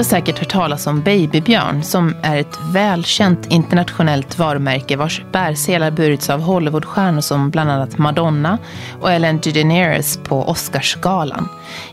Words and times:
Har 0.00 0.04
säkert 0.04 0.38
hört 0.38 0.48
talas 0.48 0.86
om 0.86 1.02
Babybjörn 1.02 1.82
som 1.82 2.14
är 2.22 2.36
ett 2.36 2.58
välkänt 2.72 3.46
internationellt 3.46 4.38
varumärke 4.38 4.96
vars 4.96 5.22
bärselar 5.32 5.90
burits 5.90 6.30
av 6.30 6.40
Hollywoodstjärnor 6.40 7.20
som 7.20 7.50
bland 7.50 7.70
annat 7.70 7.98
Madonna 7.98 8.58
och 9.00 9.12
Ellen 9.12 9.40
DeGeneres 9.40 10.16
på 10.16 10.48
Oscarsgalan. 10.48 11.48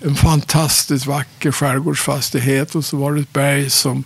en 0.00 0.14
fantastiskt 0.14 1.06
vacker 1.06 1.52
skärgårdsfastighet 1.52 2.74
och 2.74 2.84
så 2.84 2.96
var 2.96 3.12
det 3.12 3.20
ett 3.20 3.32
berg 3.32 3.70
som 3.70 4.04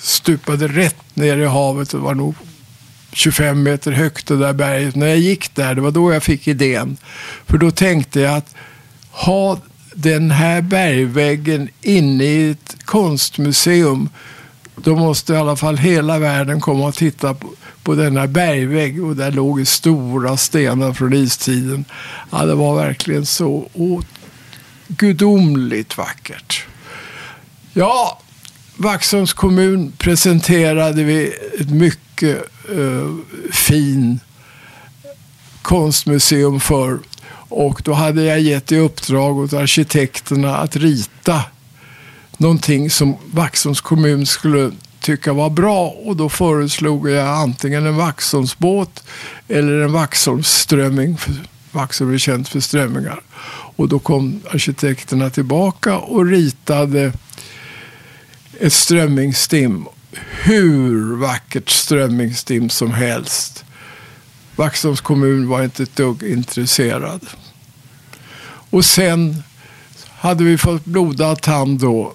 stupade 0.00 0.68
rätt 0.68 1.16
ner 1.16 1.36
i 1.36 1.46
havet. 1.46 1.90
Det 1.90 1.98
var 1.98 2.14
nog 2.14 2.34
25 3.12 3.62
meter 3.62 3.92
högt 3.92 4.26
det 4.26 4.36
där 4.36 4.52
berget. 4.52 4.94
När 4.94 5.06
jag 5.06 5.18
gick 5.18 5.54
där, 5.54 5.74
det 5.74 5.80
var 5.80 5.90
då 5.90 6.12
jag 6.12 6.22
fick 6.22 6.48
idén. 6.48 6.96
För 7.46 7.58
då 7.58 7.70
tänkte 7.70 8.20
jag 8.20 8.36
att 8.36 8.54
ha 9.10 9.58
den 9.94 10.30
här 10.30 10.60
bergväggen 10.60 11.68
inne 11.80 12.24
i 12.24 12.50
ett 12.50 12.76
konstmuseum, 12.84 14.08
då 14.76 14.96
måste 14.96 15.32
i 15.32 15.36
alla 15.36 15.56
fall 15.56 15.76
hela 15.76 16.18
världen 16.18 16.60
komma 16.60 16.86
och 16.86 16.94
titta 16.94 17.34
på, 17.34 17.48
på 17.82 17.94
denna 17.94 18.26
bergvägg. 18.26 19.04
Och 19.04 19.16
där 19.16 19.30
låg 19.30 19.66
stora 19.66 20.36
stenar 20.36 20.92
från 20.92 21.12
istiden. 21.12 21.84
Ja, 22.30 22.44
det 22.46 22.54
var 22.54 22.76
verkligen 22.76 23.26
så 23.26 23.68
gudomligt 24.88 25.98
vackert. 25.98 26.64
Ja, 27.72 28.18
Vaxholms 28.76 29.32
kommun 29.32 29.92
presenterade 29.98 31.04
vi 31.04 31.32
ett 31.60 31.70
mycket 31.70 32.42
uh, 32.70 33.16
fin 33.52 34.20
konstmuseum 35.62 36.60
för. 36.60 36.98
Och 37.52 37.82
då 37.84 37.92
hade 37.92 38.22
jag 38.22 38.40
gett 38.40 38.72
i 38.72 38.76
uppdrag 38.76 39.38
åt 39.38 39.52
arkitekterna 39.52 40.56
att 40.56 40.76
rita 40.76 41.42
någonting 42.36 42.90
som 42.90 43.16
Vaxholms 43.32 43.80
kommun 43.80 44.26
skulle 44.26 44.70
tycka 45.00 45.32
var 45.32 45.50
bra. 45.50 45.88
Och 45.88 46.16
då 46.16 46.28
föreslog 46.28 47.10
jag 47.10 47.28
antingen 47.28 47.86
en 47.86 47.96
Vaxholmsbåt 47.96 49.04
eller 49.48 49.80
en 49.80 49.92
Vaxholmsströmming. 49.92 51.18
Vaxholm 51.72 52.14
är 52.14 52.18
känt 52.18 52.48
för 52.48 52.60
strömmingar. 52.60 53.20
Och 53.76 53.88
då 53.88 53.98
kom 53.98 54.40
arkitekterna 54.50 55.30
tillbaka 55.30 55.98
och 55.98 56.26
ritade 56.26 57.12
ett 58.60 58.72
strömmingsstim. 58.72 59.86
Hur 60.44 61.16
vackert 61.16 61.70
strömmingsstim 61.70 62.70
som 62.70 62.92
helst. 62.92 63.64
Vaxholms 64.56 65.00
kommun 65.00 65.48
var 65.48 65.62
inte 65.62 65.82
ett 65.82 65.96
dugg 65.96 66.22
intresserad. 66.22 67.26
Och 68.72 68.84
sen 68.84 69.42
hade 70.08 70.44
vi 70.44 70.58
fått 70.58 70.84
blodad 70.84 71.40
tand 71.40 71.80
då. 71.80 72.12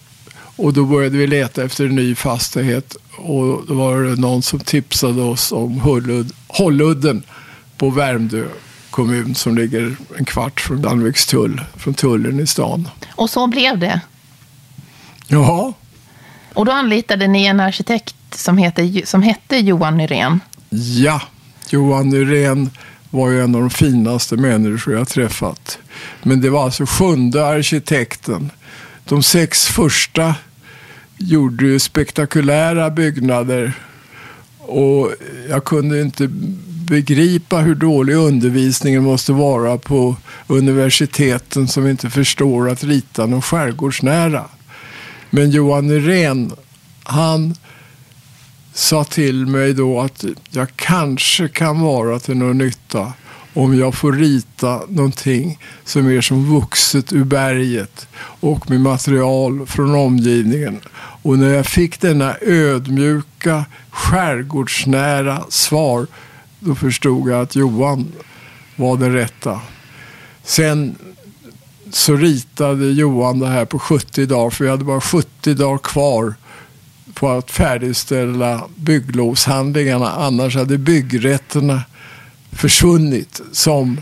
Och 0.56 0.74
då 0.74 0.86
började 0.86 1.18
vi 1.18 1.28
leta 1.28 1.64
efter 1.64 1.86
en 1.86 1.96
ny 1.96 2.16
fastighet. 2.16 2.96
Och 3.18 3.66
då 3.68 3.74
var 3.74 4.04
det 4.04 4.16
någon 4.16 4.42
som 4.42 4.60
tipsade 4.60 5.22
oss 5.22 5.52
om 5.52 5.80
Hullud, 5.80 6.32
Hålludden 6.48 7.24
på 7.78 7.90
Värmdö 7.90 8.46
kommun 8.90 9.36
som 9.36 9.58
ligger 9.58 9.96
en 10.18 10.26
kvart 10.26 10.60
från 10.60 10.82
Danvikstull, 10.82 11.62
från 11.76 11.94
tullen 11.94 12.40
i 12.40 12.48
stan. 12.48 12.90
Och 13.16 13.30
så 13.30 13.48
blev 13.48 13.80
det? 13.80 14.02
Ja. 15.28 15.74
Och 16.54 16.66
då 16.66 16.72
anlitade 16.72 17.28
ni 17.28 17.46
en 17.46 17.60
arkitekt 17.60 18.16
som, 18.32 18.58
heter, 18.58 19.06
som 19.06 19.22
hette 19.22 19.58
Johan 19.58 19.98
Nyrén? 19.98 20.40
Ja, 20.70 21.22
Johan 21.70 22.10
Nyrén 22.10 22.70
var 23.10 23.30
ju 23.30 23.42
en 23.42 23.56
av 23.56 23.62
de 23.62 23.70
finaste 23.70 24.38
människor 24.38 24.94
jag 24.94 25.08
träffat. 25.08 25.80
Men 26.24 26.42
det 26.42 26.50
var 26.50 26.64
alltså 26.64 26.86
sjunde 26.86 27.46
arkitekten. 27.46 28.52
De 29.06 29.24
sex 29.24 29.66
första 29.66 30.36
gjorde 31.18 31.66
ju 31.66 31.80
spektakulära 31.80 32.90
byggnader. 32.90 33.74
Och 34.60 35.12
jag 35.50 35.64
kunde 35.64 36.02
inte 36.02 36.28
begripa 36.88 37.58
hur 37.58 37.76
dålig 37.76 38.16
undervisningen 38.16 39.04
måste 39.04 39.32
vara 39.32 39.78
på 39.78 40.16
universiteten 40.48 41.68
som 41.68 41.88
inte 41.88 42.10
förstår 42.10 42.70
att 42.70 42.84
rita 42.84 43.26
något 43.26 43.46
skärgårdsnära. 43.46 44.46
Men 45.30 45.52
Johan 45.52 45.88
Nyrén, 45.88 46.52
han 47.04 47.56
sa 48.74 49.04
till 49.04 49.46
mig 49.46 49.74
då 49.74 50.02
att 50.02 50.26
jag 50.50 50.68
kanske 50.76 51.48
kan 51.48 51.80
vara 51.82 52.20
till 52.20 52.38
någon 52.38 52.58
nytta 52.58 52.77
om 53.54 53.80
jag 53.80 53.96
får 53.96 54.14
rita 54.14 54.82
någonting 54.90 55.60
som 55.84 56.08
är 56.08 56.22
som 56.22 56.54
vuxet 56.54 57.14
ur 57.14 57.24
berget 57.24 58.08
och 58.40 58.70
med 58.70 58.82
material 58.82 59.66
från 59.66 59.96
omgivningen. 59.96 60.80
Och 61.22 61.40
när 61.40 61.54
jag 61.54 61.66
fick 61.66 62.02
denna 62.02 62.36
ödmjuka, 62.42 63.66
skärgårdsnära 63.90 65.44
svar 65.50 66.08
då 66.60 66.76
förstod 66.76 67.30
jag 67.30 67.42
att 67.42 67.56
Johan 67.56 68.12
var 68.76 68.98
den 68.98 69.14
rätta. 69.14 69.62
Sen 70.44 70.96
så 71.92 72.16
ritade 72.16 72.86
Johan 72.86 73.40
det 73.40 73.48
här 73.48 73.66
på 73.66 73.80
70 73.80 74.26
dagar, 74.26 74.50
för 74.50 74.64
vi 74.64 74.70
hade 74.70 74.84
bara 74.84 75.02
70 75.02 75.54
dagar 75.54 75.78
kvar 75.78 76.34
på 77.14 77.30
att 77.30 77.52
färdigställa 77.52 78.64
bygglovshandlingarna. 78.76 80.12
Annars 80.12 80.56
hade 80.56 80.78
byggrätterna 80.78 81.82
försvunnit 82.58 83.42
som 83.52 84.02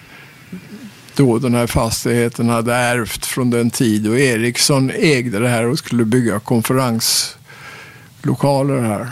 då 1.15 1.39
den 1.39 1.55
här 1.55 1.67
fastigheten 1.67 2.49
hade 2.49 2.75
ärvt 2.75 3.25
från 3.25 3.49
den 3.49 3.69
tid 3.69 4.07
och 4.07 4.19
Eriksson 4.19 4.91
ägde 4.95 5.39
det 5.39 5.49
här 5.49 5.65
och 5.65 5.79
skulle 5.79 6.05
bygga 6.05 6.39
konferenslokaler 6.39 8.81
här. 8.81 9.11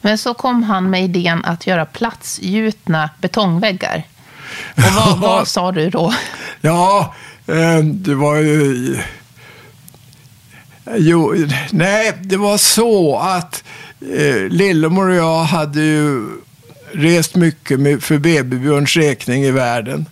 Men 0.00 0.18
så 0.18 0.34
kom 0.34 0.62
han 0.62 0.90
med 0.90 1.04
idén 1.04 1.44
att 1.44 1.66
göra 1.66 1.86
platsgjutna 1.86 3.10
betongväggar. 3.20 4.02
Och 4.76 4.82
vad, 4.96 5.18
vad 5.22 5.48
sa 5.48 5.72
du 5.72 5.90
då? 5.90 6.14
Ja, 6.60 7.14
eh, 7.46 7.78
det 7.78 8.14
var 8.14 8.36
ju... 8.36 8.98
Jo, 10.96 11.34
nej, 11.70 12.12
det 12.20 12.36
var 12.36 12.58
så 12.58 13.18
att 13.18 13.64
eh, 14.16 14.48
Lillemor 14.48 15.08
och 15.08 15.14
jag 15.14 15.44
hade 15.44 15.80
ju 15.80 16.26
rest 16.94 17.34
mycket 17.34 17.80
med, 17.80 18.02
för 18.02 18.18
Babybjörns 18.18 18.96
räkning 18.96 19.42
i 19.42 19.50
världen. 19.50 20.06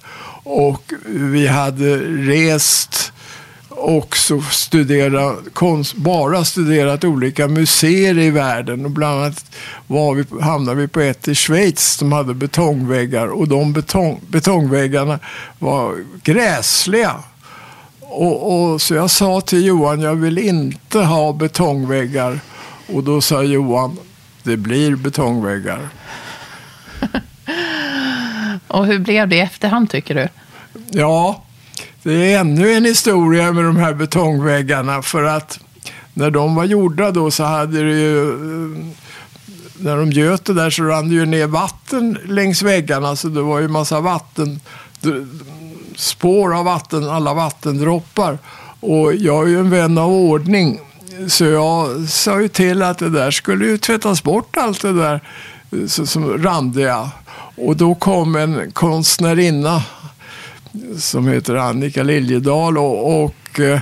Och 0.45 0.93
vi 1.07 1.47
hade 1.47 1.97
rest 1.97 3.13
också 3.77 4.41
studera 4.41 5.37
konst, 5.53 5.95
bara 5.95 6.45
studerat 6.45 7.05
olika 7.05 7.49
museer 7.49 8.19
i 8.19 8.31
världen. 8.31 8.85
Och 8.85 8.91
bland 8.91 9.21
annat 9.21 9.45
var 9.87 10.15
vi, 10.15 10.25
hamnade 10.41 10.81
vi 10.81 10.89
på 10.89 11.01
ett 11.01 11.29
i 11.29 11.35
Schweiz 11.35 11.93
som 11.93 12.13
hade 12.13 12.35
betongväggar 12.35 13.27
och 13.27 13.49
de 13.49 13.73
betong, 13.73 14.21
betongväggarna 14.29 15.19
var 15.59 15.97
gräsliga. 16.23 17.15
Och, 18.01 18.73
och, 18.73 18.83
så 18.83 18.95
jag 18.95 19.11
sa 19.11 19.41
till 19.41 19.65
Johan, 19.67 20.01
jag 20.01 20.15
vill 20.15 20.39
inte 20.39 20.99
ha 20.99 21.33
betongväggar. 21.33 22.41
Och 22.95 23.05
då 23.05 23.21
sa 23.21 23.43
Johan, 23.43 23.97
det 24.43 24.57
blir 24.57 24.97
betongväggar. 24.97 25.89
och 28.69 28.87
hur 28.87 28.99
blev 28.99 29.29
det 29.29 29.37
i 29.37 29.41
efterhand 29.41 29.91
tycker 29.91 30.15
du? 30.15 30.29
Ja, 30.91 31.43
det 32.03 32.13
är 32.13 32.41
ännu 32.41 32.73
en 32.73 32.85
historia 32.85 33.53
med 33.53 33.65
de 33.65 33.77
här 33.77 33.95
betongväggarna. 33.95 35.03
För 35.03 35.23
att 35.23 35.61
när 36.15 36.31
de 36.31 36.55
var 36.55 36.65
gjorda 36.65 37.11
då 37.11 37.31
så 37.31 37.45
hade 37.45 37.83
det 37.83 38.01
ju 38.01 38.31
eh, 38.31 38.87
när 39.77 39.97
de 39.97 40.13
göt 40.13 40.45
det 40.45 40.55
där 40.55 40.71
så 40.71 40.83
rann 40.83 41.09
det 41.09 41.15
ju 41.15 41.27
ner 41.27 41.47
vatten 41.47 42.19
längs 42.25 42.63
väggarna. 42.63 43.17
Så 43.17 43.29
det 43.29 43.43
var 43.43 43.61
ju 43.61 43.69
massa 43.69 44.01
vatten, 44.01 44.61
spår 45.97 46.57
av 46.57 46.65
vatten, 46.65 47.09
alla 47.09 47.35
vattendroppar. 47.35 48.39
Och 48.81 49.15
jag 49.15 49.45
är 49.45 49.49
ju 49.49 49.59
en 49.59 49.71
vän 49.71 49.99
av 49.99 50.11
ordning. 50.11 50.81
Så 51.29 51.45
jag 51.45 52.09
sa 52.09 52.41
ju 52.41 52.49
till 52.49 52.83
att 52.83 52.99
det 52.99 53.11
där 53.11 53.31
skulle 53.31 53.67
ju 53.67 53.79
tvättas 53.79 54.23
bort 54.23 54.57
allt 54.57 54.83
det 54.83 54.93
där 54.93 55.21
som 55.87 56.39
randiga. 56.39 57.11
Och 57.57 57.77
då 57.77 57.95
kom 57.95 58.37
en 58.37 58.73
konstnärinna 58.73 59.83
som 60.99 61.29
heter 61.29 61.55
Annika 61.55 62.03
Liljedahl 62.03 62.79
och, 62.79 63.25
och 63.25 63.61
eh, 63.61 63.81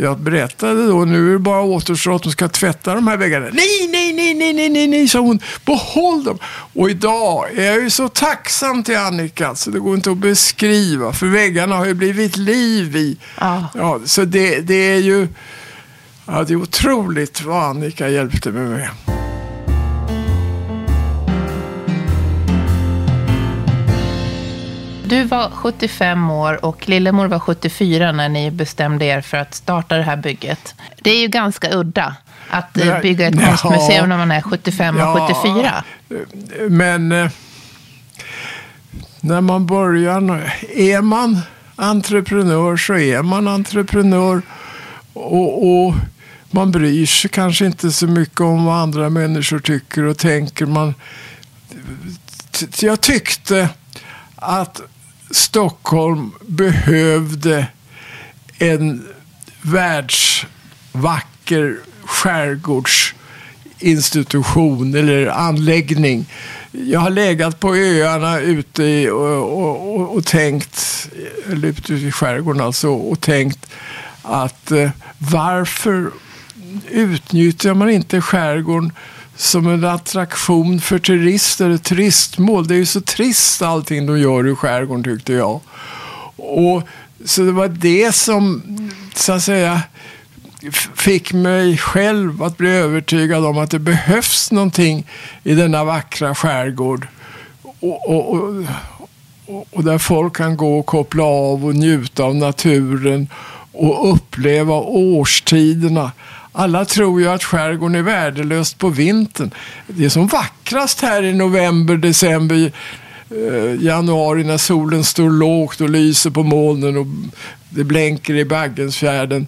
jag 0.00 0.18
berättade 0.18 0.86
då, 0.86 1.04
nu 1.04 1.28
är 1.28 1.32
det 1.32 1.38
bara 1.38 1.60
återstår 1.60 2.16
att 2.16 2.22
de 2.22 2.32
ska 2.32 2.48
tvätta 2.48 2.94
de 2.94 3.08
här 3.08 3.16
väggarna. 3.16 3.46
Nej, 3.52 3.88
nej, 3.88 4.12
nej, 4.12 4.34
nej, 4.34 4.52
nej, 4.52 4.68
nej, 4.68 4.86
nej, 4.86 5.08
sa 5.08 5.18
hon. 5.18 5.40
Behåll 5.64 6.24
dem. 6.24 6.38
Och 6.74 6.90
idag 6.90 7.58
är 7.58 7.64
jag 7.64 7.82
ju 7.82 7.90
så 7.90 8.08
tacksam 8.08 8.82
till 8.82 8.96
Annika 8.96 9.54
så 9.54 9.70
det 9.70 9.78
går 9.78 9.94
inte 9.94 10.10
att 10.10 10.18
beskriva. 10.18 11.12
För 11.12 11.26
väggarna 11.26 11.76
har 11.76 11.86
ju 11.86 11.94
blivit 11.94 12.36
liv 12.36 12.96
i. 12.96 13.16
Ah. 13.34 13.60
Ja, 13.74 14.00
så 14.04 14.24
det, 14.24 14.60
det 14.60 14.74
är 14.74 14.98
ju 14.98 15.28
ja, 16.26 16.44
det 16.44 16.52
är 16.52 16.56
otroligt 16.56 17.42
vad 17.42 17.62
Annika 17.62 18.08
hjälpte 18.08 18.50
mig 18.50 18.68
med. 18.68 18.88
Du 25.08 25.24
var 25.24 25.50
75 25.50 26.30
år 26.30 26.64
och 26.64 26.88
Lillemor 26.88 27.26
var 27.26 27.38
74 27.38 28.12
när 28.12 28.28
ni 28.28 28.50
bestämde 28.50 29.04
er 29.04 29.20
för 29.20 29.36
att 29.36 29.54
starta 29.54 29.96
det 29.96 30.02
här 30.02 30.16
bygget. 30.16 30.74
Det 31.00 31.10
är 31.10 31.20
ju 31.20 31.28
ganska 31.28 31.74
udda 31.74 32.16
att 32.50 32.70
ja, 32.72 33.00
bygga 33.00 33.26
ett 33.26 33.44
konstmuseum 33.44 33.90
ja, 33.90 34.06
när 34.06 34.16
man 34.16 34.30
är 34.30 34.42
75 34.42 34.96
ja, 34.98 35.12
och 35.12 35.28
74. 35.28 35.84
Men 36.68 37.12
eh, 37.12 37.30
när 39.20 39.40
man 39.40 39.66
börjar, 39.66 40.20
är 40.76 41.02
man 41.02 41.40
entreprenör 41.76 42.76
så 42.76 42.96
är 42.96 43.22
man 43.22 43.48
entreprenör. 43.48 44.42
Och, 45.12 45.86
och, 45.86 45.94
man 46.50 46.72
bryr 46.72 47.06
sig 47.06 47.30
kanske 47.30 47.66
inte 47.66 47.90
så 47.90 48.06
mycket 48.06 48.40
om 48.40 48.64
vad 48.64 48.78
andra 48.78 49.10
människor 49.10 49.58
tycker 49.58 50.02
och 50.02 50.18
tänker. 50.18 50.66
Man, 50.66 50.94
jag 52.80 53.00
tyckte 53.00 53.68
att 54.36 54.80
Stockholm 55.30 56.32
behövde 56.46 57.66
en 58.58 59.08
världsvacker 59.62 61.76
skärgårdsinstitution 62.04 64.94
eller 64.94 65.26
anläggning. 65.26 66.26
Jag 66.72 67.00
har 67.00 67.10
legat 67.10 67.60
på 67.60 67.74
öarna 67.74 68.40
ute 68.40 68.82
i, 68.82 69.10
och, 69.10 70.00
och, 70.00 70.16
och, 70.16 70.24
tänkt, 70.24 71.08
eller 71.50 71.68
ute 71.68 71.94
i 71.94 72.12
skärgården 72.12 72.60
alltså, 72.60 72.88
och 72.88 73.20
tänkt 73.20 73.66
att 74.22 74.70
eh, 74.70 74.90
varför 75.18 76.10
utnyttjar 76.90 77.74
man 77.74 77.90
inte 77.90 78.20
skärgården 78.20 78.92
som 79.36 79.66
en 79.66 79.84
attraktion 79.84 80.80
för 80.80 80.98
turister, 80.98 81.70
ett 81.70 81.84
turistmål. 81.84 82.66
Det 82.66 82.74
är 82.74 82.78
ju 82.78 82.86
så 82.86 83.00
trist 83.00 83.62
allting 83.62 84.06
de 84.06 84.20
gör 84.20 84.48
i 84.48 84.54
skärgården 84.54 85.04
tyckte 85.04 85.32
jag. 85.32 85.60
Och, 86.36 86.82
så 87.24 87.42
det 87.42 87.52
var 87.52 87.68
det 87.68 88.14
som, 88.14 88.62
så 89.14 89.32
att 89.32 89.42
säga, 89.42 89.82
fick 90.94 91.32
mig 91.32 91.76
själv 91.78 92.42
att 92.42 92.56
bli 92.56 92.70
övertygad 92.70 93.44
om 93.44 93.58
att 93.58 93.70
det 93.70 93.78
behövs 93.78 94.50
någonting 94.50 95.06
i 95.42 95.54
denna 95.54 95.84
vackra 95.84 96.34
skärgård. 96.34 97.06
Och, 97.62 98.08
och, 98.08 98.34
och, 98.34 99.66
och 99.70 99.84
där 99.84 99.98
folk 99.98 100.36
kan 100.36 100.56
gå 100.56 100.78
och 100.78 100.86
koppla 100.86 101.24
av 101.24 101.66
och 101.66 101.74
njuta 101.74 102.24
av 102.24 102.34
naturen 102.34 103.28
och 103.72 104.12
uppleva 104.12 104.74
årstiderna. 104.74 106.12
Alla 106.58 106.84
tror 106.84 107.20
ju 107.20 107.28
att 107.28 107.44
skärgården 107.44 107.94
är 107.94 108.02
värdelöst 108.02 108.78
på 108.78 108.88
vintern. 108.88 109.50
Det 109.86 110.04
är 110.04 110.08
som 110.08 110.26
vackrast 110.26 111.00
här 111.00 111.22
i 111.22 111.32
november, 111.32 111.96
december, 111.96 112.72
eh, 113.30 113.84
januari 113.84 114.44
när 114.44 114.58
solen 114.58 115.04
står 115.04 115.30
lågt 115.30 115.80
och 115.80 115.90
lyser 115.90 116.30
på 116.30 116.42
molnen 116.42 116.96
och 116.96 117.06
det 117.70 117.84
blänker 117.84 118.34
i 118.34 118.44
Baggensfjärden. 118.44 119.46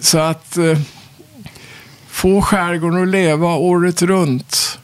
Så 0.00 0.18
att 0.18 0.56
eh, 0.56 0.78
få 2.08 2.42
skärgården 2.42 3.02
att 3.02 3.08
leva 3.08 3.54
året 3.54 4.02
runt 4.02 4.78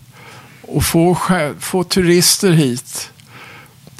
och 0.63 0.85
få, 0.85 1.17
få 1.61 1.85
turister 1.85 2.51
hit. 2.51 3.11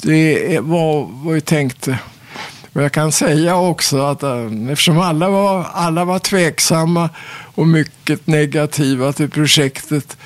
Det 0.01 0.59
var 0.59 1.09
vad 1.11 1.33
vi 1.33 1.41
tänkte. 1.41 1.99
Och 2.77 2.83
jag 2.83 2.91
kan 2.91 3.11
säga 3.11 3.55
också 3.55 4.01
att 4.01 4.23
äh, 4.23 4.71
eftersom 4.71 4.99
alla 4.99 5.29
var, 5.29 5.67
alla 5.73 6.05
var 6.05 6.19
tveksamma 6.19 7.09
och 7.55 7.67
mycket 7.67 8.27
negativa 8.27 9.13
till 9.13 9.29
projektet 9.29 10.17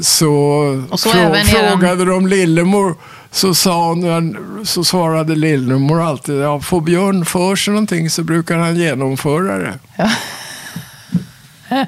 så, 0.00 0.84
så 0.90 1.10
frå 1.10 1.34
frågade 1.34 2.04
de 2.04 2.26
Lillemor 2.26 2.94
så, 3.30 3.54
sa 3.54 3.88
hon, 3.88 4.64
så 4.64 4.84
svarade 4.84 5.34
Lillemor 5.34 6.02
alltid, 6.02 6.34
ja, 6.34 6.60
får 6.60 6.80
Björn 6.80 7.24
för 7.24 7.56
sig 7.56 7.72
någonting 7.72 8.10
så 8.10 8.22
brukar 8.22 8.56
han 8.58 8.76
genomföra 8.76 9.58
det. 9.58 9.78
Ja. 9.96 10.10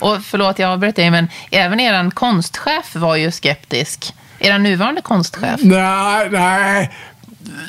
och 0.00 0.24
förlåt, 0.24 0.58
jag 0.58 0.70
avbröt 0.70 0.96
dig, 0.96 1.10
men 1.10 1.28
även 1.50 1.80
er 1.80 2.10
konstchef 2.10 2.96
var 2.96 3.16
ju 3.16 3.30
skeptisk. 3.30 4.14
Er 4.40 4.58
nuvarande 4.58 5.02
konstchef? 5.02 5.60
Nej, 5.62 6.30
nej. 6.30 6.90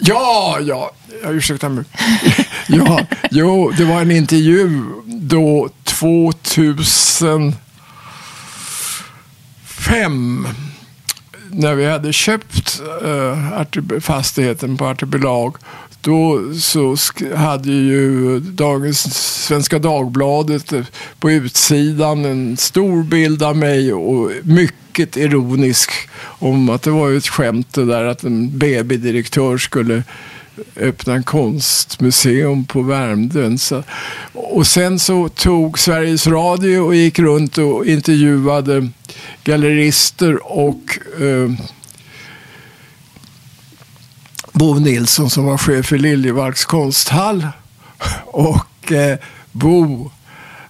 Ja, 0.02 0.58
ja, 0.62 0.92
ursäkta 1.24 1.70
mig. 1.70 1.84
ja, 2.68 3.06
jo, 3.32 3.72
det 3.78 3.86
var 3.86 4.02
en 4.02 4.12
intervju 4.12 4.84
då 5.06 5.70
2005 5.84 7.56
när 11.50 11.76
vi 11.76 11.86
hade 11.86 12.14
köpt 12.14 12.82
uh, 13.04 14.00
fastigheten 14.00 14.78
på 14.78 14.86
Artibelag 14.86 15.56
då 16.02 16.54
så 16.60 16.96
hade 17.36 17.72
ju 17.72 18.40
dagens 18.40 19.16
Svenska 19.46 19.80
Dagbladet 19.80 20.74
på 21.20 21.32
utsidan 21.32 22.26
en 22.26 22.58
stor 22.58 23.04
bild 23.04 23.44
av 23.44 23.58
mig 23.58 23.94
och 23.94 24.32
mycket 24.44 25.18
ironisk 25.18 25.92
om 26.24 26.70
att 26.70 26.82
det 26.82 26.92
var 26.92 27.12
ett 27.12 27.28
skämt 27.28 27.74
det 27.74 27.86
där 27.86 28.06
att 28.06 28.24
en 28.24 28.58
BB-direktör 28.58 29.58
skulle 29.58 30.04
öppna 30.76 31.14
en 31.14 31.24
konstmuseum 31.24 32.66
på 32.66 32.82
Värmdön. 32.82 33.58
Så, 33.58 33.84
och 34.34 34.68
sen 34.68 35.00
så 35.00 35.30
tog 35.30 35.80
Sveriges 35.80 36.28
Radio 36.28 36.80
och 36.80 36.96
gick 36.96 37.20
runt 37.20 37.58
och 37.58 37.86
intervjuade 37.86 38.90
gallerister 39.44 40.52
och 40.52 41.00
eh, 41.20 41.52
Bo 44.62 44.74
Nilsson 44.74 45.30
som 45.30 45.46
var 45.46 45.58
chef 45.58 45.86
för 45.86 45.98
Liljevalchs 45.98 46.66
konsthall. 46.66 47.48
Och 48.26 48.92
eh, 48.92 49.18
Bo, 49.52 50.12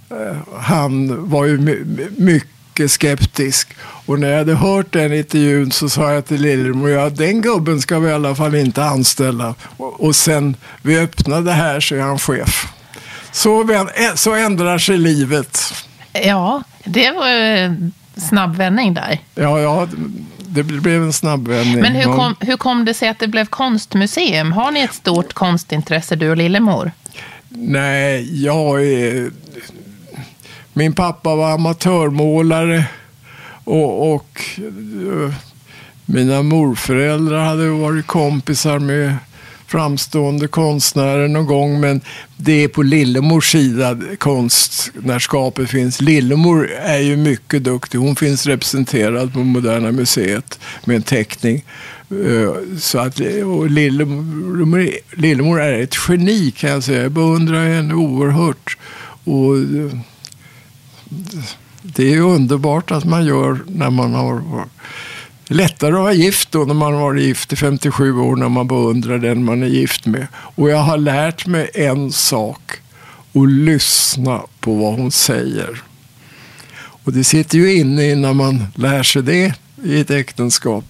eh, 0.09 0.37
han 0.61 1.29
var 1.29 1.45
ju 1.45 1.57
my 1.57 2.07
mycket 2.17 2.91
skeptisk. 2.91 3.67
Och 4.05 4.19
när 4.19 4.29
jag 4.29 4.37
hade 4.37 4.55
hört 4.55 4.93
den 4.93 5.13
intervjun 5.13 5.71
så 5.71 5.89
sa 5.89 6.13
jag 6.13 6.25
till 6.25 6.41
Lillemor, 6.41 6.89
ja 6.89 7.09
den 7.09 7.41
gubben 7.41 7.81
ska 7.81 7.99
vi 7.99 8.09
i 8.09 8.13
alla 8.13 8.35
fall 8.35 8.55
inte 8.55 8.83
anställa. 8.83 9.55
Och, 9.77 10.03
och 10.03 10.15
sen 10.15 10.55
vi 10.81 10.99
öppnade 10.99 11.51
här 11.51 11.79
så 11.79 11.95
är 11.95 12.01
han 12.01 12.19
chef. 12.19 12.67
Så, 13.31 13.71
eh, 13.71 14.15
så 14.15 14.33
ändrar 14.33 14.77
sig 14.77 14.97
livet. 14.97 15.73
Ja, 16.13 16.63
det 16.85 17.11
var 17.11 17.91
snabb 18.19 18.55
vändning 18.55 18.93
där. 18.93 19.19
Ja, 19.35 19.59
ja 19.59 19.87
det 20.51 20.63
blev 20.63 21.03
en 21.03 21.13
snabb 21.13 21.47
vändning. 21.47 21.81
Men 21.81 21.95
hur 21.95 22.03
kom, 22.03 22.35
hur 22.39 22.57
kom 22.57 22.85
det 22.85 22.93
sig 22.93 23.09
att 23.09 23.19
det 23.19 23.27
blev 23.27 23.45
konstmuseum? 23.45 24.51
Har 24.51 24.71
ni 24.71 24.79
ett 24.79 24.93
stort 24.93 25.33
konstintresse, 25.33 26.15
du 26.15 26.29
och 26.29 26.37
Lillemor? 26.37 26.91
Nej, 27.49 28.43
jag 28.43 28.85
är... 28.85 29.31
Min 30.73 30.93
pappa 30.93 31.35
var 31.35 31.51
amatörmålare 31.51 32.85
och, 33.63 34.13
och 34.13 34.41
uh, 34.59 35.33
mina 36.05 36.41
morföräldrar 36.41 37.45
hade 37.45 37.69
varit 37.69 38.07
kompisar 38.07 38.79
med 38.79 39.15
framstående 39.71 40.47
konstnärer 40.47 41.27
någon 41.27 41.45
gång, 41.45 41.79
men 41.79 42.01
det 42.37 42.63
är 42.63 42.67
på 42.67 42.83
Lillemors 42.83 43.51
sida 43.51 43.97
konstnärskapet 44.17 45.69
finns. 45.69 46.01
Lillemor 46.01 46.69
är 46.69 46.97
ju 46.99 47.17
mycket 47.17 47.63
duktig. 47.63 47.97
Hon 47.97 48.15
finns 48.15 48.45
representerad 48.45 49.33
på 49.33 49.39
Moderna 49.39 49.91
Museet 49.91 50.59
med 50.85 50.95
en 50.95 51.03
teckning. 51.03 51.63
Eh, 52.09 52.77
så 52.79 52.99
att, 52.99 53.19
och 53.45 53.69
Lillemor, 53.69 54.89
Lillemor 55.11 55.61
är 55.61 55.81
ett 55.81 55.95
geni 56.07 56.51
kan 56.51 56.69
jag 56.69 56.83
säga. 56.83 57.03
Jag 57.03 57.11
beundrar 57.11 57.67
henne 57.67 57.93
oerhört. 57.93 58.77
Och 59.23 59.57
eh, 59.57 59.97
det 61.81 62.13
är 62.13 62.19
underbart 62.19 62.91
att 62.91 63.05
man 63.05 63.25
gör 63.25 63.59
när 63.67 63.89
man 63.89 64.13
har 64.13 64.65
lättare 65.53 65.95
att 65.95 66.01
vara 66.01 66.13
gift 66.13 66.51
då 66.51 66.59
när 66.59 66.73
man 66.73 66.93
har 66.93 67.01
varit 67.01 67.23
gift 67.23 67.53
i 67.53 67.55
57 67.55 68.19
år 68.19 68.35
när 68.35 68.49
man 68.49 68.67
beundrar 68.67 69.17
den 69.17 69.43
man 69.43 69.63
är 69.63 69.67
gift 69.67 70.05
med. 70.05 70.27
Och 70.35 70.69
jag 70.69 70.77
har 70.77 70.97
lärt 70.97 71.45
mig 71.45 71.69
en 71.73 72.11
sak. 72.11 72.71
Och 73.33 73.47
lyssna 73.47 74.41
på 74.59 74.75
vad 74.75 74.93
hon 74.93 75.11
säger. 75.11 75.81
Och 77.03 77.13
det 77.13 77.23
sitter 77.23 77.57
ju 77.57 77.73
inne 77.73 78.11
innan 78.11 78.35
man 78.35 78.67
lär 78.75 79.03
sig 79.03 79.23
det 79.23 79.53
i 79.83 80.01
ett 80.01 80.11
äktenskap. 80.11 80.83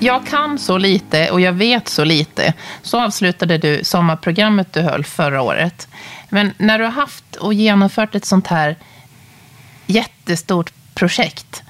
Jag 0.00 0.26
kan 0.26 0.58
så 0.58 0.78
lite 0.78 1.30
och 1.30 1.40
jag 1.40 1.52
vet 1.52 1.88
så 1.88 2.04
lite. 2.04 2.54
Så 2.82 3.00
avslutade 3.00 3.58
du 3.58 3.84
sommarprogrammet 3.84 4.72
du 4.72 4.80
höll 4.80 5.04
förra 5.04 5.42
året. 5.42 5.88
Men 6.28 6.50
när 6.58 6.78
du 6.78 6.84
har 6.84 6.92
haft 6.92 7.36
och 7.36 7.54
genomfört 7.54 8.14
ett 8.14 8.24
sånt 8.24 8.46
här 8.46 8.76
jättestort 9.88 10.72
projekt. 10.94 11.62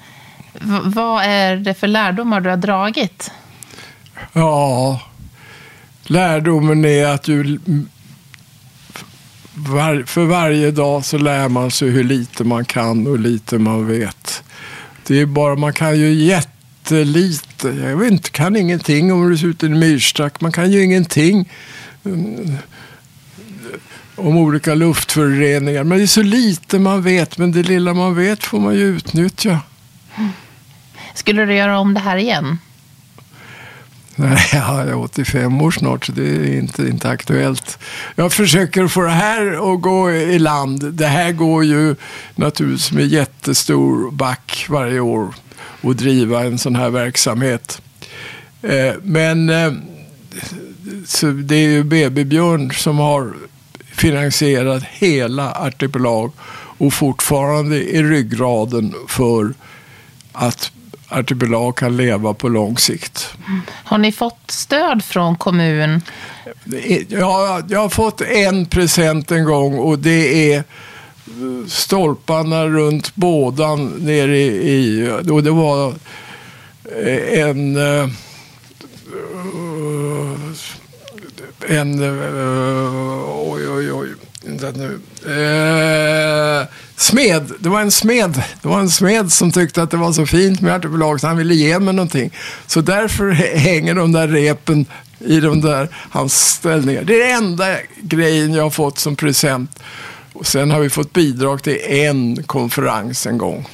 V 0.53 0.79
vad 0.83 1.23
är 1.23 1.55
det 1.55 1.73
för 1.73 1.87
lärdomar 1.87 2.41
du 2.41 2.49
har 2.49 2.57
dragit? 2.57 3.31
Ja, 4.33 5.01
lärdomen 6.03 6.85
är 6.85 7.05
att 7.05 7.23
du 7.23 7.59
var, 9.53 10.03
för 10.03 10.25
varje 10.25 10.71
dag 10.71 11.05
så 11.05 11.17
lär 11.17 11.49
man 11.49 11.71
sig 11.71 11.89
hur 11.89 12.03
lite 12.03 12.43
man 12.43 12.65
kan 12.65 13.07
och 13.07 13.11
hur 13.11 13.23
lite 13.23 13.57
man 13.57 13.87
vet. 13.87 14.43
Det 15.07 15.19
är 15.19 15.25
bara, 15.25 15.55
man 15.55 15.73
kan 15.73 15.99
ju 15.99 16.13
jättelite. 16.13 17.67
Jag 17.67 17.97
vet 17.97 18.11
inte, 18.11 18.29
kan 18.29 18.55
ingenting 18.55 19.13
om 19.13 19.21
hur 19.21 19.31
det 19.31 19.37
ser 19.37 19.47
ut 19.47 19.63
i 19.63 19.65
en 19.65 19.79
myrstack. 19.79 20.41
Man 20.41 20.51
kan 20.51 20.71
ju 20.71 20.83
ingenting 20.83 21.49
om 24.19 24.37
olika 24.37 24.75
luftföroreningar. 24.75 25.83
Men 25.83 25.97
det 25.97 26.03
är 26.03 26.07
så 26.07 26.23
lite 26.23 26.79
man 26.79 27.01
vet, 27.01 27.37
men 27.37 27.51
det 27.51 27.63
lilla 27.63 27.93
man 27.93 28.15
vet 28.15 28.43
får 28.43 28.59
man 28.59 28.75
ju 28.75 28.81
utnyttja. 28.81 29.59
Skulle 31.13 31.45
du 31.45 31.53
göra 31.53 31.79
om 31.79 31.93
det 31.93 31.99
här 31.99 32.17
igen? 32.17 32.57
Nej, 34.15 34.37
jag 34.53 34.79
är 34.79 34.95
85 34.95 35.61
år 35.61 35.71
snart, 35.71 36.05
så 36.05 36.11
det 36.11 36.23
är 36.23 36.57
inte, 36.57 36.87
inte 36.87 37.09
aktuellt. 37.09 37.79
Jag 38.15 38.33
försöker 38.33 38.87
få 38.87 39.01
det 39.01 39.09
här 39.09 39.73
att 39.73 39.81
gå 39.81 40.11
i 40.11 40.39
land. 40.39 40.93
Det 40.93 41.07
här 41.07 41.31
går 41.31 41.65
ju 41.65 41.95
naturligtvis 42.35 42.91
med 42.91 43.07
jättestor 43.07 44.11
back 44.11 44.65
varje 44.69 44.99
år 44.99 45.33
att 45.81 45.97
driva 45.97 46.43
en 46.43 46.57
sån 46.57 46.75
här 46.75 46.89
verksamhet. 46.89 47.81
Eh, 48.61 48.93
men 49.03 49.49
eh, 49.49 49.71
det 51.43 51.55
är 51.55 51.67
ju 51.67 51.83
BB 51.83 52.25
Björn 52.25 52.71
som 52.71 52.97
har 52.97 53.33
finansierat 53.99 54.83
hela 54.83 55.51
Artipelag 55.51 56.31
och 56.77 56.93
fortfarande 56.93 57.95
är 57.95 58.03
ryggraden 58.03 58.95
för 59.07 59.53
att 60.33 60.71
Artipelag 61.07 61.77
kan 61.77 61.97
leva 61.97 62.33
på 62.33 62.49
lång 62.49 62.77
sikt. 62.77 63.29
Har 63.83 63.97
ni 63.97 64.11
fått 64.11 64.51
stöd 64.51 65.03
från 65.03 65.35
kommun? 65.35 66.01
Ja, 67.07 67.61
jag 67.69 67.79
har 67.79 67.89
fått 67.89 68.21
en 68.21 68.65
present 68.65 69.31
en 69.31 69.45
gång 69.45 69.79
och 69.79 69.99
det 69.99 70.53
är 70.53 70.63
stolparna 71.67 72.67
runt 72.67 73.15
bådan 73.15 73.85
nere 73.85 74.39
i... 74.39 75.09
Och 75.31 75.43
det 75.43 75.51
var 75.51 75.93
en... 77.31 77.77
En... 81.67 81.99
Oj, 83.49 83.69
oj, 83.69 83.91
oj. 83.91 84.09
Nu. 84.43 84.99
Eh, 85.25 86.67
smed. 86.95 87.51
Det 87.59 87.69
var 87.69 87.81
en 87.81 87.91
smed. 87.91 88.43
Det 88.61 88.67
var 88.67 88.79
en 88.79 88.89
smed 88.89 89.31
som 89.31 89.51
tyckte 89.51 89.83
att 89.83 89.91
det 89.91 89.97
var 89.97 90.13
så 90.13 90.25
fint 90.25 90.61
med 90.61 90.75
ärteförlag 90.75 91.21
så 91.21 91.27
han 91.27 91.37
ville 91.37 91.55
ge 91.55 91.79
mig 91.79 91.93
någonting. 91.93 92.31
Så 92.67 92.81
därför 92.81 93.31
hänger 93.57 93.95
de 93.95 94.11
där 94.11 94.27
repen 94.27 94.85
i 95.19 95.39
de 95.39 95.61
där 95.61 95.89
hans 95.93 96.49
ställningar. 96.49 97.03
Det 97.03 97.21
är 97.21 97.27
den 97.27 97.43
enda 97.43 97.75
grejen 98.01 98.53
jag 98.53 98.63
har 98.63 98.69
fått 98.69 98.97
som 98.97 99.15
present. 99.15 99.79
Och 100.33 100.47
sen 100.47 100.71
har 100.71 100.79
vi 100.79 100.89
fått 100.89 101.13
bidrag 101.13 101.63
till 101.63 101.77
en 101.87 102.43
konferens 102.43 103.25
en 103.25 103.37
gång. 103.37 103.67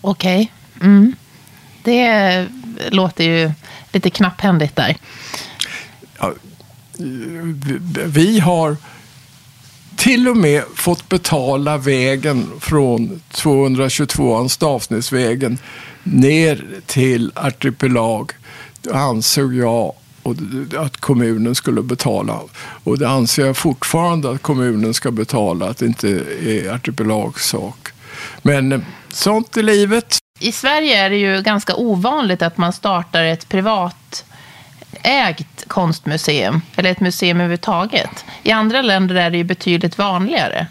Okej. 0.00 0.52
Okay. 0.76 0.88
Mm. 0.88 1.14
Det 1.82 2.46
låter 2.90 3.24
ju 3.24 3.52
lite 3.92 4.10
knapphändigt 4.10 4.76
där. 4.76 4.96
Ja, 6.18 6.32
vi 8.06 8.40
har 8.40 8.76
till 9.96 10.28
och 10.28 10.36
med 10.36 10.62
fått 10.74 11.08
betala 11.08 11.76
vägen 11.76 12.50
från 12.60 13.20
222-an 13.32 14.48
Stavsnäsvägen 14.48 15.58
ner 16.02 16.64
till 16.86 17.32
Artipelag. 17.34 18.32
Det 18.82 18.94
ansåg 18.94 19.54
jag 19.54 19.92
att 20.76 20.96
kommunen 20.96 21.54
skulle 21.54 21.82
betala. 21.82 22.40
Och 22.84 22.98
det 22.98 23.08
anser 23.08 23.46
jag 23.46 23.56
fortfarande 23.56 24.30
att 24.30 24.42
kommunen 24.42 24.94
ska 24.94 25.10
betala, 25.10 25.68
att 25.68 25.78
det 25.78 25.86
inte 25.86 26.08
är 26.46 26.74
Artipelags 26.74 27.48
sak. 27.48 27.88
Men 28.42 28.72
eh, 28.72 28.80
sånt 29.08 29.56
är 29.56 29.62
livet. 29.62 30.18
I 30.40 30.52
Sverige 30.52 31.04
är 31.04 31.10
det 31.10 31.16
ju 31.16 31.42
ganska 31.42 31.74
ovanligt 31.76 32.42
att 32.42 32.56
man 32.56 32.72
startar 32.72 33.24
ett 33.24 33.48
privat 33.48 34.24
ägt 35.02 35.68
konstmuseum, 35.68 36.60
eller 36.76 36.90
ett 36.90 37.00
museum 37.00 37.36
överhuvudtaget. 37.36 38.24
I 38.42 38.50
andra 38.50 38.82
länder 38.82 39.14
är 39.14 39.30
det 39.30 39.36
ju 39.36 39.44
betydligt 39.44 39.98
vanligare. 39.98 40.66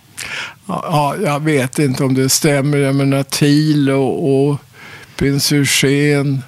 Ja, 0.66 1.16
jag 1.24 1.44
vet 1.44 1.80
inte 1.80 2.04
om 2.04 2.14
det 2.14 2.30
stämmer. 2.30 2.78
Jag 2.78 2.96
menar 2.96 3.24
Thiel 3.24 3.90
och, 3.90 4.50
och 4.50 4.58
prins 5.16 5.52
Eugen. 5.52 6.44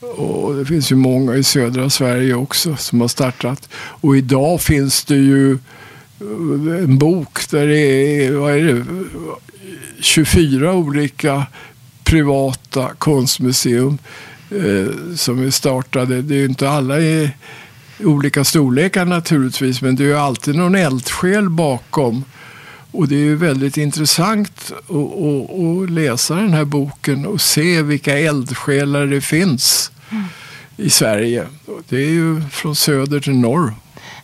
Och 0.00 0.54
det 0.54 0.64
finns 0.64 0.92
ju 0.92 0.96
många 0.96 1.34
i 1.34 1.44
södra 1.44 1.90
Sverige 1.90 2.34
också 2.34 2.76
som 2.76 3.00
har 3.00 3.08
startat. 3.08 3.68
Och 3.74 4.16
idag 4.16 4.60
finns 4.60 5.04
det 5.04 5.16
ju 5.16 5.52
eh, 5.52 6.84
en 6.84 6.98
bok 6.98 7.50
där 7.50 7.66
det 7.66 7.80
är, 7.80 8.32
vad 8.32 8.52
är 8.52 8.62
det, 8.62 8.84
24 10.00 10.72
olika 10.72 11.46
privata 12.04 12.90
konstmuseum 12.98 13.98
som 15.16 15.46
är 15.46 15.50
startade. 15.50 16.22
Det 16.22 16.34
är 16.34 16.38
ju 16.38 16.44
inte 16.44 16.70
alla 16.70 17.00
i 17.00 17.30
olika 18.04 18.44
storlekar 18.44 19.04
naturligtvis, 19.04 19.82
men 19.82 19.96
det 19.96 20.02
är 20.02 20.08
ju 20.08 20.18
alltid 20.18 20.54
någon 20.54 20.74
eldsjäl 20.74 21.50
bakom. 21.50 22.24
Och 22.90 23.08
det 23.08 23.14
är 23.14 23.24
ju 23.24 23.36
väldigt 23.36 23.76
intressant 23.76 24.72
att, 24.72 24.94
att, 24.94 25.82
att 25.82 25.90
läsa 25.90 26.34
den 26.34 26.52
här 26.52 26.64
boken 26.64 27.26
och 27.26 27.40
se 27.40 27.82
vilka 27.82 28.18
eldsjälar 28.18 29.06
det 29.06 29.20
finns 29.20 29.92
mm. 30.10 30.24
i 30.76 30.90
Sverige. 30.90 31.46
Det 31.88 31.96
är 31.96 32.10
ju 32.10 32.42
från 32.50 32.76
söder 32.76 33.20
till 33.20 33.36
norr. 33.36 33.74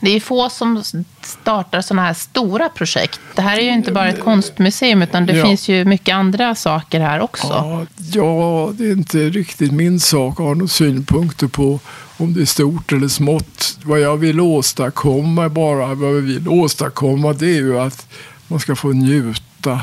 Det 0.04 0.10
är 0.10 0.20
få 0.20 0.50
som 0.50 0.82
startar 1.22 1.80
sådana 1.80 2.02
här 2.02 2.14
stora 2.14 2.68
projekt. 2.68 3.20
Det 3.34 3.42
här 3.42 3.58
är 3.58 3.62
ju 3.62 3.72
inte 3.72 3.92
bara 3.92 4.08
ett 4.08 4.20
konstmuseum, 4.20 5.02
utan 5.02 5.26
det 5.26 5.36
ja. 5.36 5.44
finns 5.44 5.68
ju 5.68 5.84
mycket 5.84 6.14
andra 6.14 6.54
saker 6.54 7.00
här 7.00 7.20
också. 7.20 7.46
Ja, 7.46 7.86
ja, 8.12 8.72
det 8.74 8.84
är 8.84 8.92
inte 8.92 9.18
riktigt 9.18 9.72
min 9.72 10.00
sak 10.00 10.32
att 10.32 10.46
ha 10.46 10.54
några 10.54 10.68
synpunkter 10.68 11.46
på 11.46 11.80
om 12.16 12.34
det 12.34 12.40
är 12.40 12.46
stort 12.46 12.92
eller 12.92 13.08
smått. 13.08 13.78
Vad 13.84 14.00
jag 14.00 14.16
vill 14.16 14.40
åstadkomma, 14.40 15.48
bara 15.48 15.94
vad 15.94 16.14
vi 16.14 16.20
vill 16.20 16.48
åstadkomma, 16.48 17.32
det 17.32 17.46
är 17.46 17.60
ju 17.60 17.78
att 17.80 18.06
man 18.46 18.60
ska 18.60 18.76
få 18.76 18.88
njuta, 18.88 19.80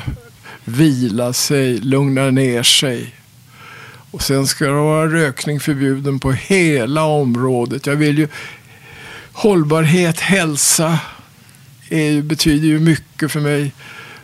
vila 0.63 1.33
sig, 1.33 1.77
lugna 1.77 2.31
ner 2.31 2.63
sig. 2.63 3.15
Och 4.11 4.21
sen 4.21 4.47
ska 4.47 4.65
det 4.65 4.71
vara 4.71 5.07
rökning 5.07 5.59
förbjuden 5.59 6.19
på 6.19 6.31
hela 6.31 7.03
området. 7.03 7.85
Jag 7.85 7.95
vill 7.95 8.17
ju 8.17 8.27
hållbarhet, 9.33 10.19
hälsa 10.19 11.00
är, 11.89 12.21
betyder 12.21 12.67
ju 12.67 12.79
mycket 12.79 13.31
för 13.31 13.39
mig. 13.39 13.73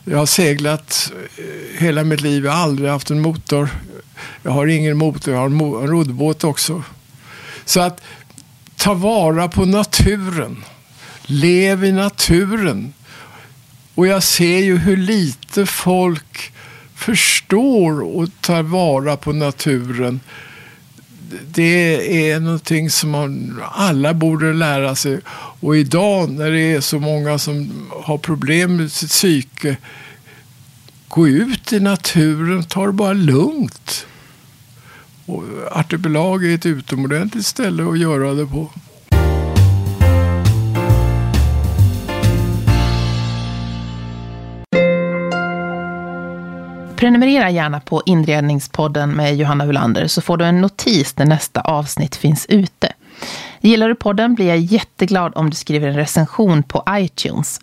Jag 0.03 0.17
har 0.17 0.25
seglat 0.25 1.11
eh, 1.37 1.79
hela 1.81 2.03
mitt 2.03 2.21
liv. 2.21 2.45
Jag 2.45 2.51
har 2.51 2.63
aldrig 2.63 2.89
haft 2.89 3.11
en 3.11 3.21
motor. 3.21 3.69
Jag 4.43 4.51
har 4.51 4.67
ingen 4.67 4.97
motor, 4.97 5.33
jag 5.33 5.41
har 5.41 5.81
en 5.81 5.87
roddbåt 5.87 6.43
också. 6.43 6.83
Så 7.65 7.79
att 7.79 8.01
ta 8.75 8.93
vara 8.93 9.47
på 9.47 9.65
naturen. 9.65 10.63
Lev 11.21 11.83
i 11.83 11.91
naturen. 11.91 12.93
Och 13.95 14.07
jag 14.07 14.23
ser 14.23 14.57
ju 14.57 14.77
hur 14.77 14.97
lite 14.97 15.65
folk 15.65 16.51
förstår 16.95 18.01
och 18.01 18.29
tar 18.41 18.63
vara 18.63 19.17
på 19.17 19.33
naturen 19.33 20.19
det 21.51 22.31
är 22.31 22.39
någonting 22.39 22.89
som 22.89 23.09
man, 23.09 23.61
alla 23.71 24.13
borde 24.13 24.53
lära 24.53 24.95
sig. 24.95 25.19
Och 25.59 25.77
idag 25.77 26.29
när 26.31 26.51
det 26.51 26.59
är 26.59 26.81
så 26.81 26.99
många 26.99 27.37
som 27.37 27.87
har 28.03 28.17
problem 28.17 28.75
med 28.75 28.91
sitt 28.91 29.09
psyke, 29.09 29.77
gå 31.07 31.27
ut 31.27 31.73
i 31.73 31.79
naturen, 31.79 32.63
ta 32.63 32.85
det 32.85 32.91
bara 32.91 33.13
lugnt. 33.13 34.05
Och 35.25 35.43
Artipelag 35.71 36.45
är 36.45 36.55
ett 36.55 36.65
utomordentligt 36.65 37.45
ställe 37.45 37.89
att 37.89 37.99
göra 37.99 38.33
det 38.33 38.45
på. 38.45 38.69
Prenumerera 46.97 47.49
gärna 47.49 47.79
på 47.79 48.01
Inredningspodden 48.05 49.11
med 49.11 49.35
Johanna 49.35 49.65
Hulander 49.65 50.07
så 50.07 50.21
får 50.21 50.37
du 50.37 50.45
en 50.45 50.61
notis 50.61 51.17
när 51.17 51.25
nästa 51.25 51.61
avsnitt 51.61 52.15
finns 52.15 52.45
ute. 52.49 52.93
Gillar 53.61 53.89
du 53.89 53.95
podden 53.95 54.35
blir 54.35 54.47
jag 54.47 54.57
jätteglad 54.57 55.33
om 55.35 55.49
du 55.49 55.55
skriver 55.55 55.87
en 55.87 55.95
recension 55.95 56.63
på 56.63 56.83
iTunes. 56.91 57.59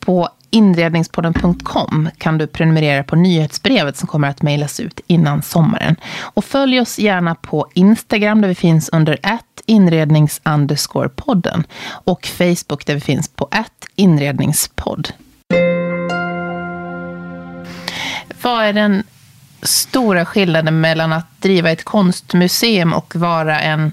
På 0.00 0.28
inredningspodden.com 0.50 2.08
kan 2.18 2.38
du 2.38 2.46
prenumerera 2.46 3.04
på 3.04 3.16
nyhetsbrevet 3.16 3.96
som 3.96 4.08
kommer 4.08 4.28
att 4.28 4.42
mejlas 4.42 4.80
ut 4.80 5.00
innan 5.06 5.42
sommaren. 5.42 5.96
Och 6.20 6.44
följ 6.44 6.80
oss 6.80 6.98
gärna 6.98 7.34
på 7.34 7.66
Instagram 7.74 8.40
där 8.40 8.48
vi 8.48 8.54
finns 8.54 8.88
under 8.88 9.18
att 9.22 9.62
inrednings 9.66 10.40
podden 11.16 11.64
och 11.88 12.26
Facebook 12.26 12.86
där 12.86 12.94
vi 12.94 13.00
finns 13.00 13.28
på 13.28 13.48
att 13.50 13.86
inredningspodd. 13.96 15.08
Vad 18.42 18.64
är 18.64 18.72
den 18.72 19.02
stora 19.62 20.24
skillnaden 20.24 20.80
mellan 20.80 21.12
att 21.12 21.26
driva 21.40 21.70
ett 21.70 21.84
konstmuseum 21.84 22.92
och 22.92 23.16
vara 23.16 23.60
en 23.60 23.92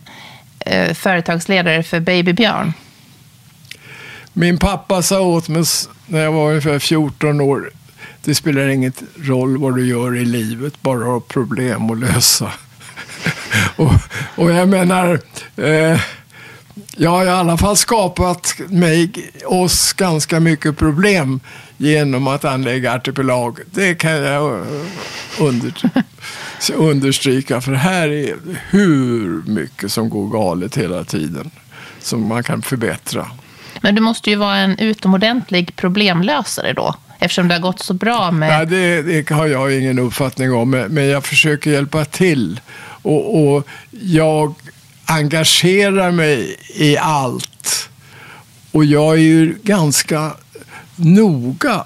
eh, 0.60 0.94
företagsledare 0.94 1.84
för 1.84 2.00
Babybjörn? 2.00 2.74
Min 4.34 4.58
pappa 4.58 5.02
sa 5.02 5.22
åt 5.22 5.48
mig 5.48 5.64
när 6.08 6.20
jag 6.20 6.32
var 6.32 6.50
ungefär 6.50 6.80
14 6.80 7.42
år, 7.42 7.72
det 8.24 8.36
spelar 8.36 8.68
ingen 8.68 8.94
roll 9.16 9.58
vad 9.58 9.76
du 9.76 9.88
gör 9.88 10.18
i 10.18 10.26
livet, 10.26 10.82
bara 10.82 11.04
ha 11.06 11.20
problem 11.20 11.92
att 11.92 11.98
lösa. 11.98 12.52
och, 13.76 13.94
och, 14.36 14.52
jag 14.52 14.70
menar, 14.70 15.20
eh, 15.58 16.00
jag 16.96 17.10
har 17.10 17.26
i 17.26 17.30
alla 17.30 17.58
fall 17.58 17.78
skapat 17.78 18.56
mig, 18.68 19.12
oss 19.46 19.94
ganska 19.94 20.40
mycket 20.40 20.78
problem 20.78 21.40
genom 21.78 22.28
att 22.28 22.46
anlägga 22.46 22.94
artipelag. 22.94 23.60
Det 23.72 23.96
kan 23.96 24.12
jag 24.12 24.60
eh, 24.60 24.66
under, 25.40 25.74
understryka, 26.74 27.62
för 27.62 27.74
här 27.74 28.10
är 28.10 28.36
hur 28.70 29.44
mycket 29.46 29.92
som 29.92 30.10
går 30.10 30.28
galet 30.28 30.78
hela 30.78 31.04
tiden 31.04 31.52
som 32.00 32.28
man 32.28 32.44
kan 32.44 32.62
förbättra. 32.62 33.28
Men 33.82 33.96
du 33.96 34.02
måste 34.02 34.30
ju 34.30 34.36
vara 34.36 34.58
en 34.58 34.80
utomordentlig 34.80 35.76
problemlösare 35.76 36.74
då, 36.74 36.96
eftersom 37.20 37.48
det 37.48 37.54
har 37.54 37.62
gått 37.62 37.80
så 37.80 37.94
bra 37.94 38.32
med... 38.32 38.50
Nej, 38.50 38.66
det, 38.66 39.02
det 39.02 39.36
har 39.36 39.48
jag 39.48 39.74
ingen 39.74 40.00
uppfattning 40.00 40.54
om, 40.54 40.70
men 40.70 41.06
jag 41.06 41.26
försöker 41.26 41.72
hjälpa 41.72 42.06
till. 42.06 42.60
Och, 43.02 43.56
och 43.56 43.68
jag 43.92 44.56
engagerar 45.06 46.12
mig 46.12 46.56
i 46.76 46.98
allt. 46.98 47.90
Och 48.72 48.86
jag 48.86 49.14
är 49.14 49.22
ju 49.22 49.56
ganska 49.64 50.32
noga 51.04 51.84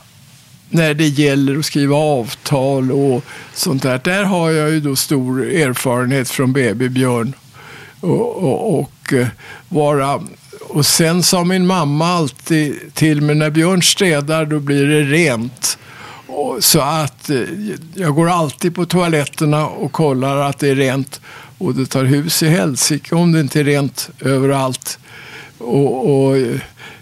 när 0.69 0.93
det 0.93 1.07
gäller 1.07 1.59
att 1.59 1.65
skriva 1.65 1.95
avtal 1.95 2.91
och 2.91 3.23
sånt 3.53 3.83
där. 3.83 4.01
Där 4.03 4.23
har 4.23 4.51
jag 4.51 4.69
ju 4.69 4.79
då 4.79 4.95
stor 4.95 5.45
erfarenhet 5.45 6.29
från 6.29 6.53
BB 6.53 6.89
Björn. 6.89 7.33
Och, 7.99 8.35
och, 8.35 8.79
och, 8.79 9.13
eh, 9.13 9.27
vara, 9.69 10.21
och 10.69 10.85
sen 10.85 11.23
sa 11.23 11.43
min 11.43 11.67
mamma 11.67 12.07
alltid 12.07 12.93
till 12.93 13.21
mig, 13.21 13.35
när 13.35 13.49
Björn 13.49 13.81
städar 13.81 14.45
då 14.45 14.59
blir 14.59 14.85
det 14.85 15.01
rent. 15.01 15.77
Och, 16.27 16.63
så 16.63 16.79
att 16.79 17.29
eh, 17.29 17.41
jag 17.93 18.15
går 18.15 18.29
alltid 18.29 18.75
på 18.75 18.85
toaletterna 18.85 19.67
och 19.67 19.91
kollar 19.91 20.37
att 20.37 20.59
det 20.59 20.69
är 20.69 20.75
rent. 20.75 21.21
Och 21.57 21.75
det 21.75 21.85
tar 21.85 22.03
hus 22.03 22.43
i 22.43 22.47
helsike 22.47 23.15
om 23.15 23.31
det 23.31 23.39
inte 23.39 23.59
är 23.59 23.63
rent 23.63 24.09
överallt. 24.19 24.99
Och, 25.57 26.09
och 26.09 26.37
eh, 26.37 26.59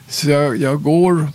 så 0.10 0.30
jag, 0.30 0.58
jag 0.58 0.84
går 0.84 1.28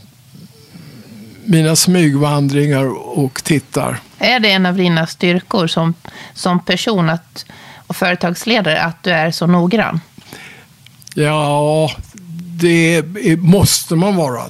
mina 1.45 1.77
smygvandringar 1.77 2.85
och 3.19 3.45
tittar. 3.45 4.01
Är 4.19 4.41
det 4.41 4.51
en 4.51 4.67
av 4.67 4.77
dina 4.77 5.07
styrkor 5.07 5.67
som, 5.67 5.95
som 6.35 6.65
person 6.65 7.11
att, 7.11 7.47
och 7.87 7.97
företagsledare 7.97 8.83
att 8.83 9.03
du 9.03 9.11
är 9.11 9.31
så 9.31 9.47
noggrann? 9.47 10.01
Ja, 11.15 11.91
det 12.61 13.03
måste 13.39 13.95
man 13.95 14.17
vara. 14.17 14.43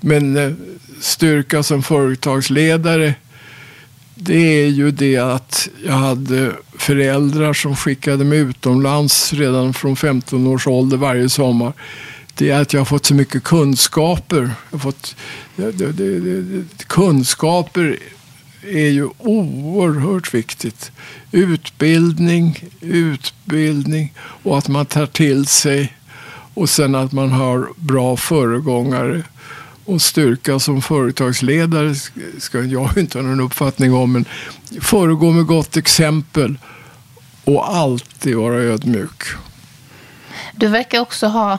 Men 0.00 0.36
eh, 0.36 0.52
styrka 1.00 1.62
som 1.62 1.82
företagsledare 1.82 3.14
det 4.22 4.62
är 4.62 4.66
ju 4.66 4.90
det 4.90 5.16
att 5.16 5.68
jag 5.84 5.92
hade 5.92 6.52
föräldrar 6.78 7.52
som 7.52 7.76
skickade 7.76 8.24
mig 8.24 8.38
utomlands 8.38 9.32
redan 9.32 9.74
från 9.74 9.96
15 9.96 10.46
års 10.46 10.66
ålder 10.66 10.96
varje 10.96 11.28
sommar 11.28 11.72
det 12.40 12.50
är 12.50 12.60
att 12.60 12.72
jag 12.72 12.80
har 12.80 12.84
fått 12.84 13.06
så 13.06 13.14
mycket 13.14 13.42
kunskaper. 13.42 14.50
Jag 14.70 14.78
har 14.78 14.78
fått, 14.78 15.16
det, 15.56 15.72
det, 15.72 15.92
det, 15.92 16.84
kunskaper 16.86 17.98
är 18.62 18.88
ju 18.88 19.08
oerhört 19.18 20.34
viktigt. 20.34 20.92
Utbildning, 21.32 22.64
utbildning 22.80 24.12
och 24.18 24.58
att 24.58 24.68
man 24.68 24.86
tar 24.86 25.06
till 25.06 25.46
sig 25.46 25.96
och 26.54 26.70
sen 26.70 26.94
att 26.94 27.12
man 27.12 27.30
har 27.30 27.68
bra 27.76 28.16
föregångare. 28.16 29.22
Och 29.84 30.02
styrka 30.02 30.58
som 30.58 30.82
företagsledare 30.82 31.94
ska 32.38 32.62
jag 32.62 32.98
inte 32.98 33.18
ha 33.18 33.22
någon 33.22 33.40
uppfattning 33.40 33.94
om, 33.94 34.12
men 34.12 34.24
föregå 34.80 35.30
med 35.30 35.46
gott 35.46 35.76
exempel 35.76 36.58
och 37.44 37.76
alltid 37.76 38.36
vara 38.36 38.56
ödmjuk. 38.56 39.22
Du 40.52 40.68
verkar 40.68 41.00
också 41.00 41.26
ha 41.26 41.58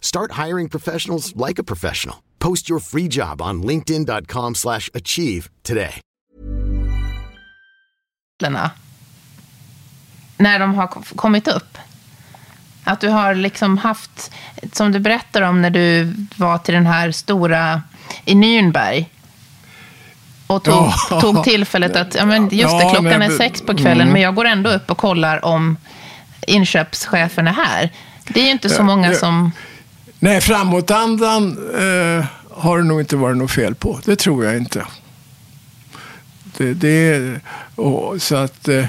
Start 0.00 0.32
hiring 0.46 0.68
professionals 0.68 1.32
like 1.48 1.60
a 1.60 1.64
professional. 1.64 2.16
Post 2.38 2.70
your 2.70 2.80
free 2.80 3.08
job 3.10 3.42
on 3.42 3.62
linkedin.com/achieve 3.62 4.54
slash 4.54 4.90
achieve 4.94 5.48
today. 5.62 6.00
när 10.36 10.58
de 10.58 10.74
har 10.74 10.86
kommit 11.16 11.48
upp. 11.48 11.78
Att 12.84 13.00
du 13.00 13.08
har 13.08 13.34
liksom 13.34 13.78
haft, 13.78 14.32
som 14.72 14.92
du 14.92 14.98
berättar 14.98 15.42
om 15.42 15.62
när 15.62 15.70
du 15.70 16.14
var 16.36 16.58
till 16.58 16.74
den 16.74 16.86
här 16.86 17.12
stora 17.12 17.82
i 18.24 18.34
Nürnberg. 18.34 19.04
Och 20.46 20.64
tog, 20.64 20.74
Ja. 21.10 21.20
tog 21.20 21.44
tillfället 21.44 21.96
att, 21.96 22.14
ja 22.14 22.24
men 22.26 22.42
just 22.42 22.78
det, 22.78 22.84
Ja, 22.84 22.90
klockan 22.90 23.04
men- 23.04 23.22
är 23.22 23.36
sex 23.36 23.60
på 23.62 23.76
kvällen, 23.76 24.00
mm. 24.00 24.12
men 24.12 24.22
jag 24.22 24.34
går 24.34 24.44
ändå 24.44 24.70
upp 24.70 24.90
och 24.90 24.98
kollar 24.98 25.44
om 25.44 25.76
inköpschefen 26.46 27.46
är 27.48 27.52
här. 27.52 27.90
Det 28.28 28.40
är 28.40 28.44
ju 28.44 28.50
inte 28.50 28.68
så 28.68 28.82
många 28.82 29.14
som... 29.14 29.52
Nej, 30.20 30.40
framåtandan 30.40 31.58
eh, 31.74 32.24
har 32.50 32.78
det 32.78 32.84
nog 32.84 33.00
inte 33.00 33.16
varit 33.16 33.36
något 33.36 33.50
fel 33.50 33.74
på. 33.74 34.00
Det 34.04 34.16
tror 34.16 34.44
jag 34.44 34.56
inte. 34.56 34.86
Det, 36.56 36.74
det 36.74 36.88
är, 36.88 37.40
och, 37.74 38.22
så 38.22 38.36
att, 38.36 38.68
eh, 38.68 38.86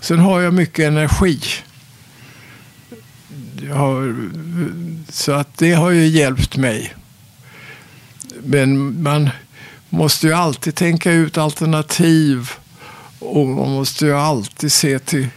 sen 0.00 0.18
har 0.18 0.40
jag 0.40 0.54
mycket 0.54 0.84
energi. 0.84 1.40
Jag 3.68 3.74
har, 3.74 4.14
så 5.08 5.32
att 5.32 5.58
det 5.58 5.72
har 5.72 5.90
ju 5.90 6.06
hjälpt 6.06 6.56
mig. 6.56 6.94
Men 8.44 9.02
man 9.02 9.30
måste 9.88 10.26
ju 10.26 10.32
alltid 10.32 10.74
tänka 10.74 11.12
ut 11.12 11.38
alternativ. 11.38 12.50
Och 13.18 13.46
man 13.46 13.70
måste 13.70 14.06
ju 14.06 14.16
alltid 14.16 14.72
se 14.72 14.98
till, 14.98 15.28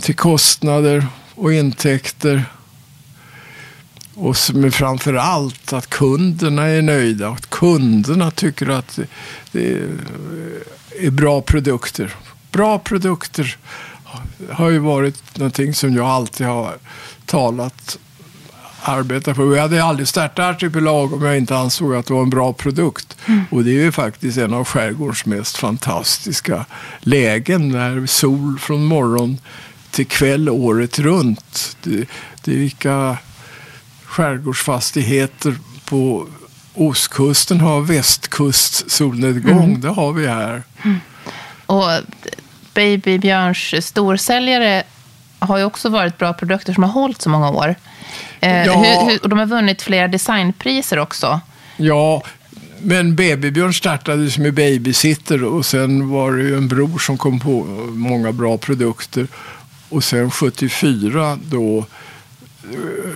till 0.00 0.16
kostnader 0.16 1.06
och 1.34 1.52
intäkter. 1.52 2.44
Och 4.20 4.36
framför 4.72 5.14
allt 5.14 5.72
att 5.72 5.86
kunderna 5.90 6.66
är 6.66 6.82
nöjda. 6.82 7.28
Att 7.28 7.50
kunderna 7.50 8.30
tycker 8.30 8.68
att 8.68 8.98
det- 9.52 9.72
är- 10.98 11.10
bra 11.10 11.42
produkter. 11.42 12.14
Bra 12.52 12.78
produkter 12.78 13.56
har 14.50 14.70
ju 14.70 14.78
varit 14.78 15.38
någonting 15.38 15.74
som 15.74 15.94
jag 15.94 16.06
alltid 16.06 16.46
har 16.46 16.74
talat 17.26 17.98
arbetat 18.82 19.36
på. 19.36 19.54
Jag 19.56 19.62
hade 19.62 19.84
aldrig 19.84 20.08
startat 20.08 20.54
Artipelag 20.56 21.12
om 21.12 21.22
jag 21.24 21.38
inte 21.38 21.56
ansåg 21.56 21.94
att 21.94 22.06
det 22.06 22.14
var 22.14 22.22
en 22.22 22.30
bra 22.30 22.52
produkt. 22.52 23.16
Och 23.50 23.64
det 23.64 23.70
är 23.70 23.82
ju 23.82 23.92
faktiskt 23.92 24.38
en 24.38 24.54
av 24.54 24.64
skärgårdens 24.64 25.26
mest 25.26 25.56
fantastiska 25.56 26.66
lägen. 27.00 27.68
När 27.68 28.06
sol 28.06 28.58
från 28.58 28.84
morgon 28.84 29.38
till 29.90 30.06
kväll 30.06 30.48
året 30.48 30.98
runt. 30.98 31.76
Det, 31.82 32.08
det 32.44 32.52
är 32.52 32.56
vilka 32.56 33.16
skärgårdsfastigheter 34.10 35.54
på 35.84 36.26
ostkusten 36.74 37.60
har 37.60 37.80
västkust 37.80 38.90
solnedgång. 38.90 39.80
Det 39.80 39.88
har 39.88 40.12
vi 40.12 40.26
här. 40.26 40.62
Och 41.66 41.88
Baby 42.74 43.18
Björns 43.18 43.86
storsäljare 43.86 44.82
har 45.38 45.58
ju 45.58 45.64
också 45.64 45.88
varit 45.88 46.18
bra 46.18 46.32
produkter 46.32 46.72
som 46.72 46.82
har 46.82 46.90
hållit 46.90 47.22
så 47.22 47.30
många 47.30 47.50
år. 47.50 47.74
Eh, 48.40 48.66
Ja. 48.66 48.74
hur, 48.74 49.10
hur, 49.10 49.22
och 49.22 49.28
de 49.28 49.38
har 49.38 49.46
vunnit 49.46 49.82
flera 49.82 50.08
designpriser 50.08 50.98
också. 50.98 51.40
Ja, 51.76 52.22
men 52.82 53.16
Babybjörn 53.16 53.74
startades 53.74 54.38
med 54.38 54.54
Babysitter 54.54 55.44
och 55.44 55.66
sen 55.66 56.08
var 56.10 56.32
det 56.32 56.42
ju 56.42 56.56
en 56.56 56.68
bror 56.68 56.98
som 56.98 57.18
kom 57.18 57.40
på 57.40 57.64
många 57.92 58.32
bra 58.32 58.58
produkter. 58.58 59.26
Och 59.88 60.04
sen 60.04 60.30
74 60.30 61.38
då, 61.50 61.86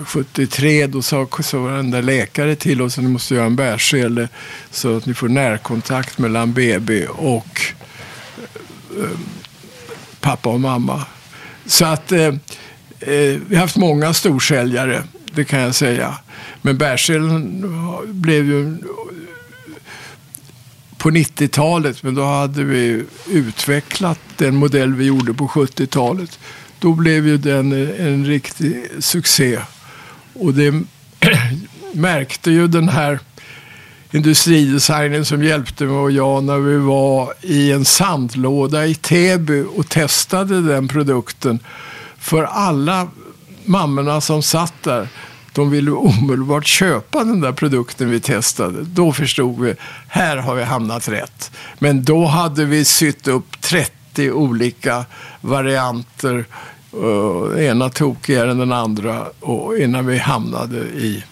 73 0.07 0.87
då 0.87 1.03
sa, 1.03 1.29
sa 1.41 1.59
varenda 1.59 2.01
läkare 2.01 2.57
till 2.57 2.83
oss 2.83 2.99
att 2.99 3.05
ni 3.05 3.11
måste 3.11 3.35
göra 3.35 3.47
en 3.47 3.57
bärsele 3.57 4.29
så 4.71 4.97
att 4.97 5.07
ni 5.07 5.15
får 5.15 5.29
närkontakt 5.29 6.19
mellan 6.19 6.53
BB 6.53 7.07
och 7.07 7.61
eh, 8.99 9.19
pappa 10.21 10.51
och 10.51 10.61
mamma. 10.61 11.07
Så 11.67 11.85
att 11.85 12.13
eh, 12.13 12.21
eh, 12.21 13.41
vi 13.49 13.55
har 13.55 13.57
haft 13.57 13.77
många 13.77 14.15
storsäljare, 14.15 15.03
det 15.35 15.45
kan 15.45 15.61
jag 15.61 15.75
säga. 15.75 16.19
Men 16.63 16.79
bärselen 16.79 17.65
blev 18.07 18.47
ju 18.47 18.77
på 21.05 21.11
90-talet, 21.11 22.03
men 22.03 22.15
då 22.15 22.25
hade 22.25 22.65
vi 22.65 23.05
utvecklat 23.31 24.21
den 24.37 24.57
modell 24.57 24.95
vi 24.95 25.05
gjorde 25.05 25.35
på 25.35 25.49
70-talet. 25.49 26.39
Då 26.79 26.93
blev 26.93 27.27
ju 27.27 27.39
den 27.39 27.73
en 27.99 28.27
riktig 28.27 28.87
succé. 28.99 29.59
Och 30.35 30.55
det 30.55 30.71
märkte 31.93 32.51
ju 32.51 32.69
den 32.69 32.89
här 32.89 33.19
industridesignen 34.11 35.25
som 35.25 35.45
hjälpte 35.45 35.85
mig 35.85 35.97
och 35.97 36.11
jag 36.11 36.45
när 36.45 36.59
vi 36.59 36.77
var 36.77 37.35
i 37.41 37.73
en 37.73 37.85
sandlåda 37.85 38.87
i 38.87 38.95
Täby 38.95 39.65
och 39.77 39.89
testade 39.89 40.63
den 40.63 40.89
produkten. 40.89 41.59
För 42.19 42.43
alla 42.43 43.09
mammorna 43.65 44.21
som 44.21 44.43
satt 44.43 44.83
där, 44.83 45.09
de 45.53 45.71
ville 45.71 45.91
omedelbart 45.91 46.67
köpa 46.67 47.25
den 47.25 47.41
där 47.41 47.53
produkten 47.53 48.11
vi 48.11 48.21
testade. 48.21 48.83
Då 48.83 49.13
förstod 49.13 49.61
vi, 49.61 49.75
här 50.09 50.37
har 50.37 50.55
vi 50.55 50.63
hamnat 50.63 51.09
rätt. 51.09 51.51
Men 51.79 52.05
då 52.05 52.27
hade 52.27 52.65
vi 52.65 52.85
sytt 52.85 53.29
upp 53.29 53.61
30 53.61 53.93
olika 54.19 55.05
varianter. 55.41 56.45
Uh, 56.97 57.65
ena 57.65 57.91
tokigare 57.91 58.51
än 58.51 58.59
den 58.59 58.73
andra 58.73 59.27
och 59.41 59.79
innan 59.79 60.07
vi 60.07 60.19
hamnade 60.19 60.77
i 60.79 61.25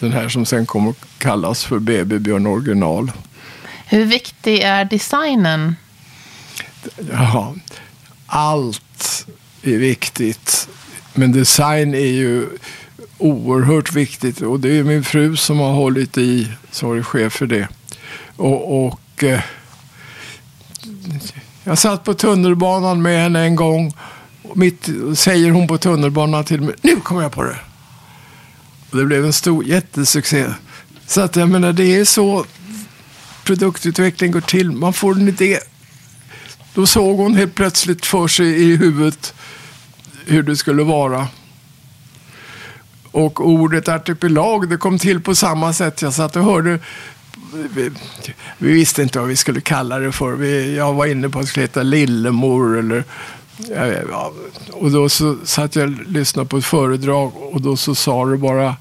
den 0.00 0.12
här 0.12 0.28
som 0.28 0.46
sen 0.46 0.66
kommer 0.66 0.90
att 0.90 1.18
kallas 1.18 1.64
för 1.64 1.78
BB 1.78 2.18
Björn 2.18 2.46
original. 2.46 3.12
Hur 3.86 4.04
viktig 4.04 4.58
är 4.58 4.84
designen? 4.84 5.76
Jaha. 7.10 7.54
Allt 8.26 9.26
är 9.62 9.78
viktigt. 9.78 10.68
Men 11.14 11.32
design 11.32 11.94
är 11.94 12.12
ju 12.12 12.46
oerhört 13.18 13.92
viktigt. 13.92 14.40
Och 14.40 14.60
det 14.60 14.78
är 14.78 14.84
min 14.84 15.04
fru 15.04 15.36
som 15.36 15.58
har 15.58 15.72
hållit 15.72 16.18
i, 16.18 16.48
är 16.70 17.02
chef 17.02 17.32
för 17.32 17.46
det. 17.46 17.68
Och, 18.36 18.86
och 18.86 19.24
eh, 19.24 19.40
jag 21.68 21.78
satt 21.78 22.04
på 22.04 22.14
tunnelbanan 22.14 23.02
med 23.02 23.22
henne 23.22 23.40
en 23.40 23.56
gång. 23.56 23.94
Och 24.42 24.56
mitt, 24.56 24.88
säger 25.14 25.50
hon 25.50 25.68
på 25.68 25.78
tunnelbanan 25.78 26.44
till 26.44 26.60
mig, 26.60 26.74
nu 26.82 26.96
kommer 26.96 27.22
jag 27.22 27.32
på 27.32 27.42
det. 27.42 27.56
Och 28.90 28.96
det 28.96 29.04
blev 29.04 29.24
en 29.24 29.32
stor 29.32 29.64
jättesuccé. 29.64 30.46
Så 31.06 31.20
att 31.20 31.36
jag 31.36 31.48
menar, 31.48 31.72
det 31.72 31.96
är 31.96 32.04
så 32.04 32.44
produktutveckling 33.44 34.30
går 34.30 34.40
till. 34.40 34.70
Man 34.70 34.92
får 34.92 35.12
en 35.14 35.28
idé. 35.28 35.58
Då 36.74 36.86
såg 36.86 37.16
hon 37.16 37.34
helt 37.34 37.54
plötsligt 37.54 38.06
för 38.06 38.28
sig 38.28 38.46
i 38.46 38.76
huvudet 38.76 39.34
hur 40.26 40.42
det 40.42 40.56
skulle 40.56 40.82
vara. 40.82 41.28
Och 43.10 43.46
ordet 43.46 43.88
artipelag, 43.88 44.68
det 44.68 44.76
kom 44.76 44.98
till 44.98 45.20
på 45.20 45.34
samma 45.34 45.72
sätt. 45.72 46.02
Jag 46.02 46.14
satt 46.14 46.36
och 46.36 46.44
hörde. 46.44 46.78
Vi, 47.52 47.90
vi 48.58 48.72
visste 48.72 49.02
inte 49.02 49.18
vad 49.18 49.28
vi 49.28 49.36
skulle 49.36 49.60
kalla 49.60 49.98
det 49.98 50.12
för. 50.12 50.32
Vi, 50.32 50.76
jag 50.76 50.94
var 50.94 51.06
inne 51.06 51.28
på 51.28 51.38
att 51.38 51.44
det 51.44 51.48
skulle 51.48 51.64
heta 51.64 51.82
Lillemor 51.82 52.78
eller 52.78 53.04
ja, 54.10 54.32
och 54.72 54.90
då 54.90 55.08
så 55.08 55.36
satt 55.44 55.76
jag 55.76 55.84
och 55.84 56.06
lyssnade 56.06 56.48
på 56.48 56.58
ett 56.58 56.64
föredrag 56.64 57.32
och 57.36 57.60
då 57.60 57.76
så 57.76 57.94
sa 57.94 58.24
det 58.24 58.36
bara 58.36 58.76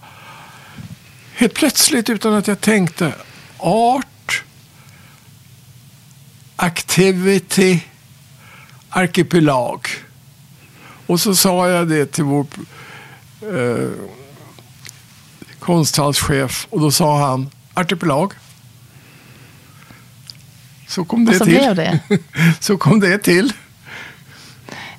helt 1.34 1.54
plötsligt 1.54 2.10
utan 2.10 2.34
att 2.34 2.48
jag 2.48 2.62
tänkte 2.62 3.14
art, 3.58 4.44
activity, 6.56 7.80
arkipelag. 8.90 9.88
Och 11.06 11.20
så 11.20 11.36
sa 11.36 11.70
jag 11.70 11.88
det 11.88 12.06
till 12.06 12.24
vår 12.24 12.46
eh, 13.42 13.90
konsthallschef 15.60 16.68
och 16.70 16.80
då 16.80 16.92
sa 16.92 17.30
han 17.30 17.50
arkipelag. 17.74 18.34
Så 20.88 21.06
kom 21.06 21.26
det 21.26 21.32
Och 21.32 21.38
så 21.38 21.46
till. 21.46 21.54
blev 21.54 21.76
det. 21.76 22.00
så 22.60 22.78
kom 22.78 23.00
det 23.00 23.18
till. 23.18 23.54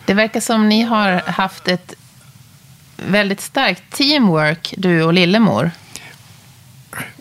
Det 0.05 0.14
verkar 0.14 0.40
som 0.40 0.68
ni 0.68 0.83
har 0.83 1.22
haft 1.27 1.68
ett 1.68 1.94
väldigt 2.96 3.40
starkt 3.40 3.83
teamwork, 3.90 4.74
du 4.77 5.03
och 5.03 5.12
Lillemor. 5.12 5.70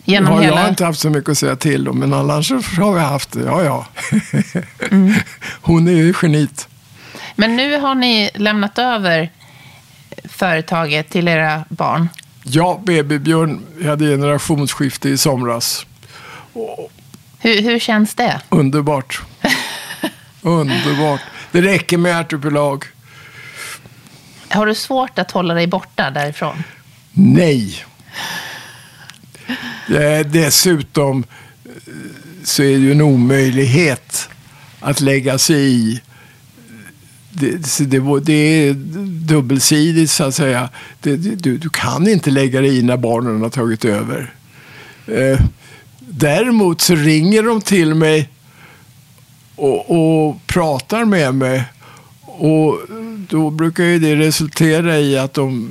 Genom 0.04 0.34
ja, 0.34 0.40
hela... 0.40 0.54
Jag 0.54 0.62
har 0.62 0.68
inte 0.68 0.84
haft 0.84 1.00
så 1.00 1.10
mycket 1.10 1.30
att 1.30 1.38
säga 1.38 1.56
till 1.56 1.88
om, 1.88 1.98
men 1.98 2.12
annars 2.12 2.50
har 2.50 2.92
vi 2.92 3.00
haft 3.00 3.32
det. 3.32 3.42
Ja, 3.42 3.62
ja. 3.62 3.86
Mm. 4.90 5.14
Hon 5.60 5.88
är 5.88 5.92
ju 5.92 6.12
genit. 6.12 6.68
Men 7.36 7.56
nu 7.56 7.78
har 7.78 7.94
ni 7.94 8.30
lämnat 8.34 8.78
över 8.78 9.30
företaget 10.24 11.10
till 11.10 11.28
era 11.28 11.64
barn. 11.68 12.08
Ja, 12.42 12.80
BB-Björn 12.84 13.60
hade 13.84 14.04
generationsskifte 14.04 15.08
i 15.08 15.18
somras. 15.18 15.86
Hur, 17.40 17.62
hur 17.62 17.78
känns 17.78 18.14
det? 18.14 18.40
Underbart. 18.48 19.20
Underbart. 20.42 21.20
Det 21.52 21.62
räcker 21.62 21.98
med 21.98 22.20
ärtopelag. 22.20 22.84
Har 24.48 24.66
du 24.66 24.74
svårt 24.74 25.18
att 25.18 25.30
hålla 25.30 25.54
dig 25.54 25.66
borta 25.66 26.10
därifrån? 26.10 26.62
Nej. 27.12 27.84
Eh, 29.88 30.26
Dessutom 30.26 31.24
eh, 31.64 31.70
så 32.44 32.62
är 32.62 32.66
det 32.72 32.78
ju 32.78 32.92
en 32.92 33.00
omöjlighet 33.00 34.28
att 34.80 35.00
lägga 35.00 35.38
sig 35.38 35.72
i. 35.72 36.00
Det, 37.30 37.78
det, 37.78 38.20
det 38.20 38.32
är 38.32 38.74
dubbelsidigt 39.28 40.10
så 40.10 40.24
att 40.24 40.34
säga. 40.34 40.68
Det, 41.00 41.16
det, 41.16 41.34
du, 41.34 41.58
du 41.58 41.68
kan 41.68 42.08
inte 42.08 42.30
lägga 42.30 42.60
dig 42.60 42.78
i 42.78 42.82
när 42.82 42.96
barnen 42.96 43.42
har 43.42 43.50
tagit 43.50 43.84
över. 43.84 44.34
Däremot 46.18 46.80
så 46.80 46.94
ringer 46.94 47.42
de 47.42 47.60
till 47.60 47.94
mig 47.94 48.28
och, 49.56 49.90
och 49.90 50.46
pratar 50.46 51.04
med 51.04 51.34
mig. 51.34 51.64
Och 52.22 52.78
då 53.28 53.50
brukar 53.50 53.84
ju 53.84 53.98
det 53.98 54.16
resultera 54.16 54.98
i 54.98 55.18
att 55.18 55.34
de 55.34 55.68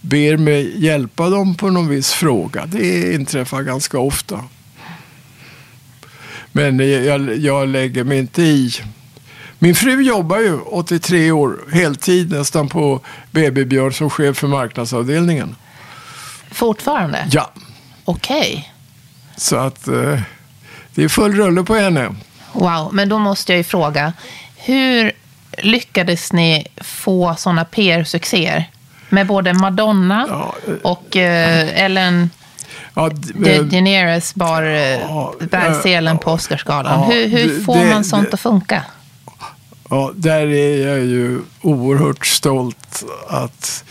ber 0.00 0.36
mig 0.36 0.84
hjälpa 0.84 1.28
dem 1.28 1.54
på 1.54 1.70
någon 1.70 1.88
viss 1.88 2.12
fråga. 2.12 2.66
Det 2.66 3.14
inträffar 3.14 3.62
ganska 3.62 3.98
ofta. 3.98 4.44
Men 6.52 7.04
jag, 7.04 7.38
jag 7.38 7.68
lägger 7.68 8.04
mig 8.04 8.18
inte 8.18 8.42
i. 8.42 8.72
Min 9.58 9.74
fru 9.74 10.02
jobbar 10.02 10.38
ju 10.38 10.58
83 10.60 11.30
år 11.30 11.58
heltid 11.72 12.30
nästan 12.30 12.68
på 12.68 13.00
BB 13.30 13.64
Björn 13.64 13.92
som 13.92 14.10
chef 14.10 14.36
för 14.36 14.48
marknadsavdelningen. 14.48 15.56
Fortfarande? 16.50 17.28
Ja, 17.30 17.52
Okej. 18.08 18.72
Så 19.36 19.56
att 19.56 19.88
eh, 19.88 20.20
det 20.94 21.04
är 21.04 21.08
full 21.08 21.34
rulle 21.36 21.62
på 21.62 21.74
henne. 21.74 22.14
Wow, 22.52 22.88
men 22.94 23.08
då 23.08 23.18
måste 23.18 23.52
jag 23.52 23.58
ju 23.58 23.64
fråga. 23.64 24.12
Hur 24.56 25.12
lyckades 25.58 26.32
ni 26.32 26.66
få 26.76 27.34
sådana 27.38 27.64
PR-succéer? 27.64 28.64
Med 29.08 29.26
både 29.26 29.52
Madonna 29.54 30.26
Ja, 30.28 30.54
eh, 30.68 30.74
och 30.82 31.16
eh, 31.16 31.84
Ellen 31.84 32.30
Ja, 32.94 33.10
DeGeneres 33.34 34.34
bar, 34.34 34.62
eh, 34.62 35.30
bär 35.50 35.80
selen 35.82 36.18
på 36.18 36.30
Oscarsgalan. 36.32 37.00
ja, 37.00 37.06
hur 37.14 37.26
hur 37.28 37.60
får 37.64 37.74
det- 37.78 37.90
man 37.90 38.04
sånt 38.04 38.30
det- 38.30 38.34
att 38.34 38.40
funka? 38.40 38.82
Ja, 39.90 40.12
där 40.14 40.46
är 40.46 40.86
jag 40.88 40.98
ju 40.98 41.40
oerhört 41.62 42.26
stolt 42.26 43.04
att, 43.28 43.84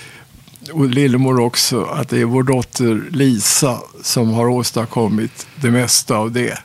och 0.71 0.89
Lillemor 0.89 1.39
också, 1.39 1.83
att 1.83 2.09
det 2.09 2.21
är 2.21 2.25
vår 2.25 2.43
dotter 2.43 3.03
Lisa 3.11 3.79
som 4.03 4.33
har 4.33 4.47
åstadkommit 4.47 5.47
det 5.55 5.71
mesta 5.71 6.15
av 6.15 6.31
det. 6.31 6.57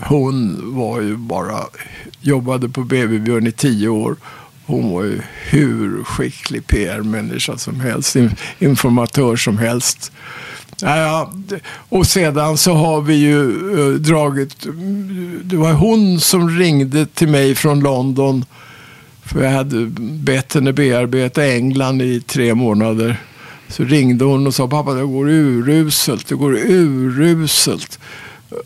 Hon 0.00 0.60
var 0.76 1.00
ju 1.00 1.16
bara, 1.16 1.58
jobbade 2.20 2.68
på 2.68 2.80
BB 2.84 3.18
Björn 3.18 3.46
i 3.46 3.52
tio 3.52 3.88
år. 3.88 4.16
Hon 4.66 4.90
var 4.90 5.04
ju 5.04 5.20
hur 5.48 6.04
skicklig 6.04 6.66
PR-människa 6.66 7.58
som 7.58 7.80
helst, 7.80 8.16
informatör 8.58 9.36
som 9.36 9.58
helst. 9.58 10.12
Ja, 10.80 11.32
och 11.88 12.06
sedan 12.06 12.58
så 12.58 12.74
har 12.74 13.00
vi 13.00 13.14
ju 13.14 13.50
eh, 13.78 14.00
dragit, 14.00 14.66
det 15.42 15.56
var 15.56 15.72
hon 15.72 16.20
som 16.20 16.50
ringde 16.50 17.06
till 17.06 17.28
mig 17.28 17.54
från 17.54 17.80
London. 17.80 18.44
För 19.26 19.42
jag 19.42 19.50
hade 19.50 19.86
bett 20.00 20.54
henne 20.54 20.72
bearbeta 20.72 21.46
England 21.46 22.02
i 22.02 22.20
tre 22.20 22.54
månader. 22.54 23.16
Så 23.68 23.84
ringde 23.84 24.24
hon 24.24 24.46
och 24.46 24.54
sa 24.54 24.68
pappa 24.68 24.92
det 24.92 25.02
går 25.02 25.28
uruselt, 25.28 26.28
det 26.28 26.34
går 26.34 26.56
uruselt. 26.56 27.98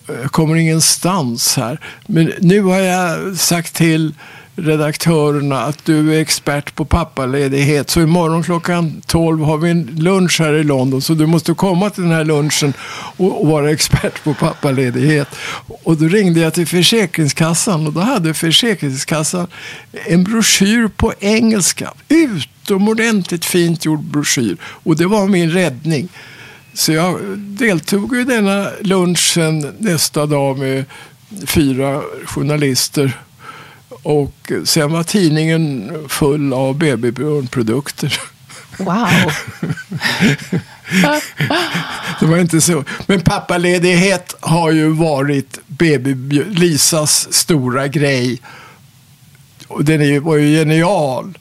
Jag 0.06 0.32
kommer 0.32 0.56
ingenstans 0.56 1.56
här. 1.56 1.80
Men 2.06 2.32
nu 2.40 2.62
har 2.62 2.78
jag 2.78 3.36
sagt 3.36 3.74
till 3.74 4.14
redaktörerna 4.58 5.60
att 5.60 5.84
du 5.84 6.14
är 6.14 6.20
expert 6.20 6.74
på 6.74 6.84
pappaledighet. 6.84 7.90
Så 7.90 8.00
imorgon 8.00 8.42
klockan 8.42 9.02
12 9.06 9.42
har 9.42 9.58
vi 9.58 9.70
en 9.70 9.82
lunch 9.96 10.40
här 10.40 10.54
i 10.54 10.64
London. 10.64 11.02
Så 11.02 11.14
du 11.14 11.26
måste 11.26 11.54
komma 11.54 11.90
till 11.90 12.02
den 12.02 12.12
här 12.12 12.24
lunchen 12.24 12.72
och, 13.16 13.40
och 13.40 13.48
vara 13.48 13.70
expert 13.70 14.24
på 14.24 14.34
pappaledighet. 14.34 15.28
Och 15.84 15.96
då 15.96 16.06
ringde 16.06 16.40
jag 16.40 16.54
till 16.54 16.66
Försäkringskassan 16.66 17.86
och 17.86 17.92
då 17.92 18.00
hade 18.00 18.34
Försäkringskassan 18.34 19.46
en 20.06 20.24
broschyr 20.24 20.88
på 20.88 21.12
engelska. 21.20 21.92
Utomordentligt 22.08 23.44
fint 23.44 23.84
gjord 23.84 24.04
broschyr. 24.04 24.56
Och 24.62 24.96
det 24.96 25.06
var 25.06 25.26
min 25.26 25.50
räddning. 25.50 26.08
Så 26.74 26.92
jag 26.92 27.20
deltog 27.38 28.16
i 28.16 28.24
denna 28.24 28.70
lunchen 28.80 29.74
nästa 29.78 30.26
dag 30.26 30.58
med 30.58 30.84
fyra 31.46 32.02
journalister. 32.24 33.12
Och 34.02 34.52
sen 34.64 34.92
var 34.92 35.02
tidningen 35.02 35.92
full 36.08 36.52
av 36.52 36.78
BB-produkter. 36.78 38.20
Wow. 38.78 39.08
Det 42.20 42.26
var 42.26 42.38
inte 42.38 42.60
så. 42.60 42.84
Men 43.06 43.20
pappaledighet 43.20 44.36
har 44.40 44.70
ju 44.70 44.88
varit 44.88 45.58
BB 45.66 46.14
Lisas 46.44 47.32
stora 47.32 47.88
grej. 47.88 48.40
Och 49.68 49.84
den 49.84 50.22
var 50.22 50.36
ju 50.36 50.58
genial. 50.58 51.38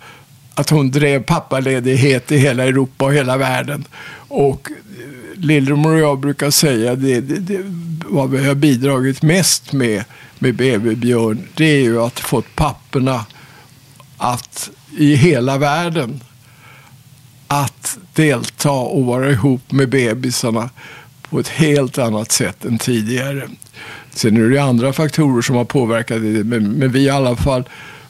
Att 0.58 0.70
hon 0.70 0.92
drev 0.92 1.24
pappaledighet 1.24 2.32
i 2.32 2.38
hela 2.38 2.64
Europa 2.64 3.06
och 3.06 3.14
hela 3.14 3.38
världen. 3.38 3.86
Och 4.28 4.72
eh, 4.72 5.40
Lillemor 5.40 5.94
och 5.94 6.00
jag 6.00 6.20
brukar 6.20 6.52
säga 6.52 6.96
det, 6.96 7.22
det, 7.22 7.40
det 7.40 7.60
vad 8.10 8.30
vi 8.30 8.48
har 8.48 8.56
bidragit 8.56 9.22
mest 9.22 9.74
med 9.74 10.04
med 10.40 10.56
BB 10.56 10.96
Björn. 10.96 11.48
Det 11.56 11.66
är 11.66 11.82
ju 11.82 12.02
att 12.02 12.20
fått 12.20 12.56
papperna 12.56 13.26
att 14.18 14.70
i 14.98 15.16
hela 15.16 15.58
världen 15.58 16.24
att 17.48 17.98
delta 18.14 18.72
och 18.72 19.06
vara 19.06 19.32
ihop 19.32 19.72
med 19.72 19.90
bebisarna 19.90 20.70
på 21.30 21.40
ett 21.40 21.48
helt 21.48 21.98
annat 21.98 22.32
sätt 22.32 22.66
än 22.66 22.78
tidigare. 22.78 23.48
Sen 24.12 24.38
är 24.38 24.50
det 24.50 24.60
andra 24.60 24.94
faktorer 24.94 25.42
som 25.42 25.56
har 25.56 25.66
påverkat 25.66 26.22
det, 26.22 26.44
men, 26.44 26.72
men 26.72 26.92
vi 26.92 27.10
har 27.10 27.22
i 27.22 27.26
alla 27.26 27.36
fall 27.36 27.64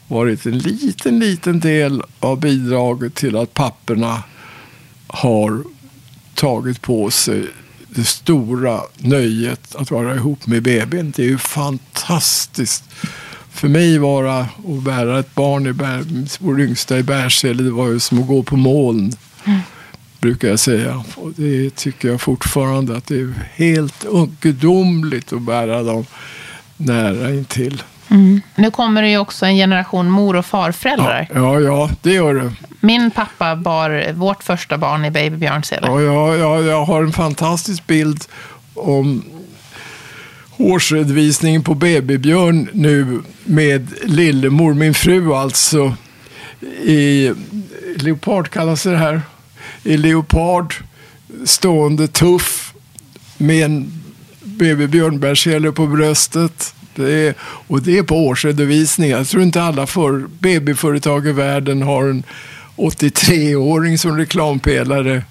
varit 0.08 0.46
en 0.46 0.58
liten, 0.58 1.18
liten 1.18 1.60
del 1.60 2.02
av 2.20 2.40
bidraget 2.40 3.14
till 3.14 3.36
att 3.36 3.54
papperna 3.54 4.22
har 5.06 5.64
tagit 6.34 6.82
på 6.82 7.10
sig 7.10 7.46
det 7.88 8.04
stora 8.04 8.80
nöjet 8.96 9.74
att 9.74 9.90
vara 9.90 10.14
ihop 10.14 10.46
med 10.46 10.62
bebisen. 10.62 11.12
Det 11.16 11.22
är 11.22 11.26
ju 11.26 11.38
fantastiskt. 11.38 12.84
För 13.50 13.68
mig 13.68 13.98
vara 13.98 14.48
och 14.64 14.76
bära 14.76 15.18
ett 15.18 15.34
barn, 15.34 15.66
i 15.66 15.72
bär, 15.72 16.04
vår 16.40 16.60
yngsta 16.60 16.98
i 16.98 17.02
bärsele, 17.02 17.62
det 17.62 17.70
var 17.70 17.88
ju 17.88 18.00
som 18.00 18.18
att 18.18 18.26
gå 18.26 18.42
på 18.42 18.56
moln. 18.56 19.12
Brukar 20.20 20.48
jag 20.48 20.58
säga. 20.58 21.04
Och 21.14 21.32
det 21.36 21.76
tycker 21.76 22.08
jag 22.08 22.20
fortfarande 22.20 22.96
att 22.96 23.06
det 23.06 23.20
är 23.20 23.34
helt 23.54 24.06
gudomligt 24.40 25.32
att 25.32 25.42
bära 25.42 25.82
dem 25.82 26.06
nära 26.76 27.34
intill. 27.34 27.82
Nu 28.54 28.70
kommer 28.70 29.02
det 29.02 29.08
ju 29.08 29.18
också 29.18 29.46
en 29.46 29.56
generation 29.56 30.10
mor 30.10 30.36
och 30.36 30.46
farföräldrar. 30.46 31.28
Ja, 31.34 31.60
ja, 31.60 31.90
det 32.02 32.12
gör 32.12 32.34
det. 32.34 32.52
Min 32.80 33.10
pappa 33.10 33.56
bar 33.56 34.12
vårt 34.12 34.42
första 34.42 34.78
barn 34.78 35.04
i 35.04 35.10
Baby 35.10 35.36
Björnsele. 35.36 35.86
Ja, 35.86 36.00
ja, 36.00 36.36
ja, 36.36 36.62
jag 36.62 36.84
har 36.84 37.02
en 37.02 37.12
fantastisk 37.12 37.86
bild 37.86 38.24
om 38.74 39.24
årsredovisningen 40.56 41.62
på 41.62 41.74
BB-Björn 41.74 42.68
nu 42.72 43.20
med 43.44 43.92
Lillemor, 44.04 44.74
min 44.74 44.94
fru 44.94 45.34
alltså, 45.34 45.94
i 46.82 47.32
leopard 47.96 48.48
kallas 48.48 48.82
det 48.82 48.96
här. 48.96 49.22
I 49.82 49.96
leopard, 49.96 50.74
stående 51.44 52.08
tuff 52.08 52.74
med 53.36 53.64
en 53.64 53.92
BB 54.42 54.86
Björnbergssele 54.86 55.72
på 55.72 55.86
bröstet. 55.86 56.74
Det 56.98 57.28
är, 57.28 57.34
och 57.40 57.82
det 57.82 57.98
är 57.98 58.02
på 58.02 58.26
årsredovisning. 58.26 59.10
Jag 59.10 59.28
tror 59.28 59.42
inte 59.42 59.62
alla 59.62 59.86
för, 59.86 60.26
BB-företag 60.28 61.26
i 61.26 61.32
världen 61.32 61.82
har 61.82 62.04
en 62.04 62.22
83-åring 62.76 63.98
som 63.98 64.16
reklampelare 64.16 65.22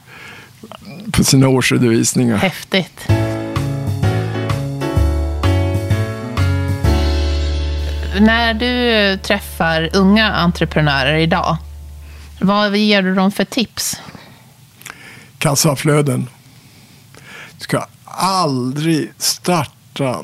på 1.11 1.23
sina 1.23 1.47
årsredovisningar. 1.47 2.37
Häftigt. 2.37 3.07
När 8.19 8.53
du 8.53 9.17
träffar 9.17 9.89
unga 9.93 10.33
entreprenörer 10.33 11.17
idag, 11.17 11.57
vad 12.41 12.77
ger 12.77 13.01
du 13.01 13.15
dem 13.15 13.31
för 13.31 13.45
tips? 13.45 14.01
Kassaflöden. 15.37 16.29
Du 17.57 17.63
ska 17.63 17.85
aldrig 18.05 19.11
starta 19.17 19.76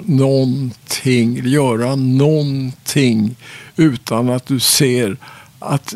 någonting, 0.05 1.45
göra 1.45 1.95
någonting 1.95 3.35
utan 3.75 4.29
att 4.29 4.45
du 4.45 4.59
ser 4.59 5.17
att 5.59 5.95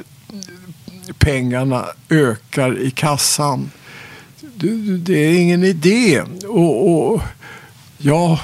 pengarna 1.17 1.85
ökar 2.09 2.79
i 2.79 2.91
kassan. 2.91 3.71
Det 4.99 5.25
är 5.25 5.39
ingen 5.39 5.63
idé. 5.63 6.21
Och, 6.47 7.13
och 7.13 7.21
ja, 7.97 8.39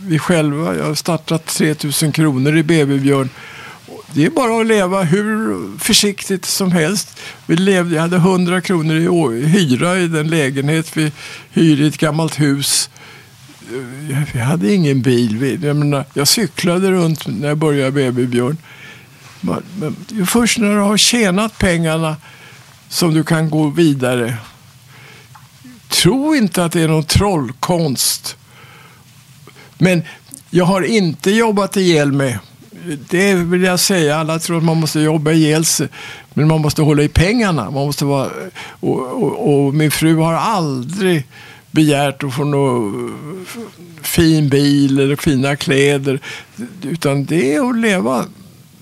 vi 0.00 0.18
själva, 0.18 0.76
jag 0.76 0.84
har 0.84 0.94
startat 0.94 1.46
3000 1.46 2.12
kronor 2.12 2.56
i 2.56 2.62
BB 2.62 2.98
Björn. 2.98 3.28
Det 4.12 4.24
är 4.24 4.30
bara 4.30 4.60
att 4.60 4.66
leva 4.66 5.02
hur 5.02 5.78
försiktigt 5.78 6.44
som 6.44 6.72
helst. 6.72 7.20
Vi 7.46 7.56
levde, 7.56 7.94
jag 7.94 8.02
hade 8.02 8.16
100 8.16 8.60
kronor 8.60 9.34
i 9.34 9.46
hyra 9.46 9.98
i 9.98 10.08
den 10.08 10.28
lägenhet 10.28 10.96
vi 10.96 11.12
hyr 11.50 11.80
i 11.80 11.86
ett 11.86 11.98
gammalt 11.98 12.40
hus. 12.40 12.90
Vi 14.32 14.40
hade 14.40 14.74
ingen 14.74 15.02
bil. 15.02 15.58
Jag, 15.62 15.76
menar, 15.76 16.04
jag 16.14 16.28
cyklade 16.28 16.90
runt 16.90 17.26
när 17.26 17.48
jag 17.48 17.58
började 17.58 17.92
Babybjörn. 17.92 18.56
Men, 19.40 19.62
Men 19.78 19.96
det 20.08 20.20
är 20.20 20.24
först 20.24 20.58
när 20.58 20.74
du 20.74 20.80
har 20.80 20.96
tjänat 20.96 21.58
pengarna 21.58 22.16
som 22.88 23.14
du 23.14 23.24
kan 23.24 23.50
gå 23.50 23.68
vidare. 23.68 24.34
Tro 25.88 26.34
inte 26.34 26.64
att 26.64 26.72
det 26.72 26.80
är 26.80 26.88
någon 26.88 27.04
trollkonst. 27.04 28.36
Men 29.78 30.02
jag 30.50 30.64
har 30.64 30.82
inte 30.82 31.30
jobbat 31.30 31.76
ihjäl 31.76 32.12
mig. 32.12 32.38
Det 33.10 33.34
vill 33.34 33.62
jag 33.62 33.80
säga. 33.80 34.16
Alla 34.16 34.38
tror 34.38 34.56
att 34.56 34.64
man 34.64 34.80
måste 34.80 35.00
jobba 35.00 35.32
ihjäl 35.32 35.64
sig. 35.64 35.88
Men 36.34 36.48
man 36.48 36.60
måste 36.60 36.82
hålla 36.82 37.02
i 37.02 37.08
pengarna. 37.08 37.70
Man 37.70 37.86
måste 37.86 38.04
vara, 38.04 38.30
och, 38.80 39.22
och, 39.22 39.66
och 39.66 39.74
min 39.74 39.90
fru 39.90 40.16
har 40.16 40.34
aldrig 40.34 41.26
begärt 41.74 42.22
att 42.22 42.34
få 42.34 42.44
någon 42.44 43.46
fin 44.02 44.48
bil 44.48 44.98
eller 45.00 45.16
fina 45.16 45.56
kläder. 45.56 46.20
Utan 46.82 47.24
det 47.24 47.54
är 47.54 47.70
att 47.70 47.78
leva 47.78 48.24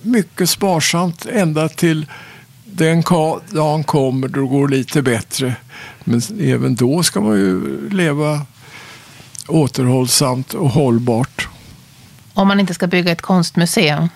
mycket 0.03 0.51
sparsamt 0.51 1.27
ända 1.27 1.69
till 1.69 2.07
den 2.65 3.03
dagen 3.51 3.85
kommer 3.85 4.29
då 4.29 4.41
det 4.41 4.47
går 4.49 4.69
lite 4.69 5.03
bättre. 5.03 5.55
Men 6.05 6.23
även 6.41 6.75
då 6.75 7.03
ska 7.03 7.21
man 7.21 7.37
ju 7.37 7.89
leva 7.91 8.41
återhållsamt 9.49 10.55
och 10.55 10.71
hållbart. 10.71 11.49
Om 12.35 12.49
man 12.49 12.61
inte 12.61 12.75
ska 12.75 12.87
bygga 12.87 13.13
ett 13.13 13.23
konstmuseum? 13.23 14.09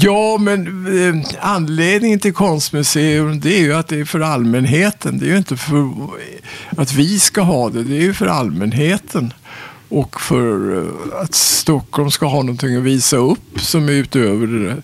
Ja, 0.00 0.38
men 0.38 0.86
eh, 0.86 1.26
anledningen 1.40 2.18
till 2.18 2.32
konstmuseum 2.32 3.40
det 3.40 3.58
är 3.58 3.60
ju 3.60 3.74
att 3.74 3.88
det 3.88 4.00
är 4.00 4.04
för 4.04 4.20
allmänheten. 4.20 5.18
Det 5.18 5.26
är 5.26 5.30
ju 5.30 5.36
inte 5.36 5.56
för 5.56 5.90
att 6.76 6.92
vi 6.92 7.18
ska 7.18 7.40
ha 7.40 7.70
det, 7.70 7.82
det 7.82 7.96
är 7.96 8.00
ju 8.00 8.14
för 8.14 8.26
allmänheten. 8.26 9.32
Och 9.88 10.20
för 10.20 10.76
eh, 10.76 11.20
att 11.22 11.34
Stockholm 11.34 12.10
ska 12.10 12.26
ha 12.26 12.42
någonting 12.42 12.76
att 12.76 12.82
visa 12.82 13.16
upp 13.16 13.60
som 13.60 13.88
är 13.88 13.92
utöver 13.92 14.46
det 14.46 14.64
där. 14.64 14.82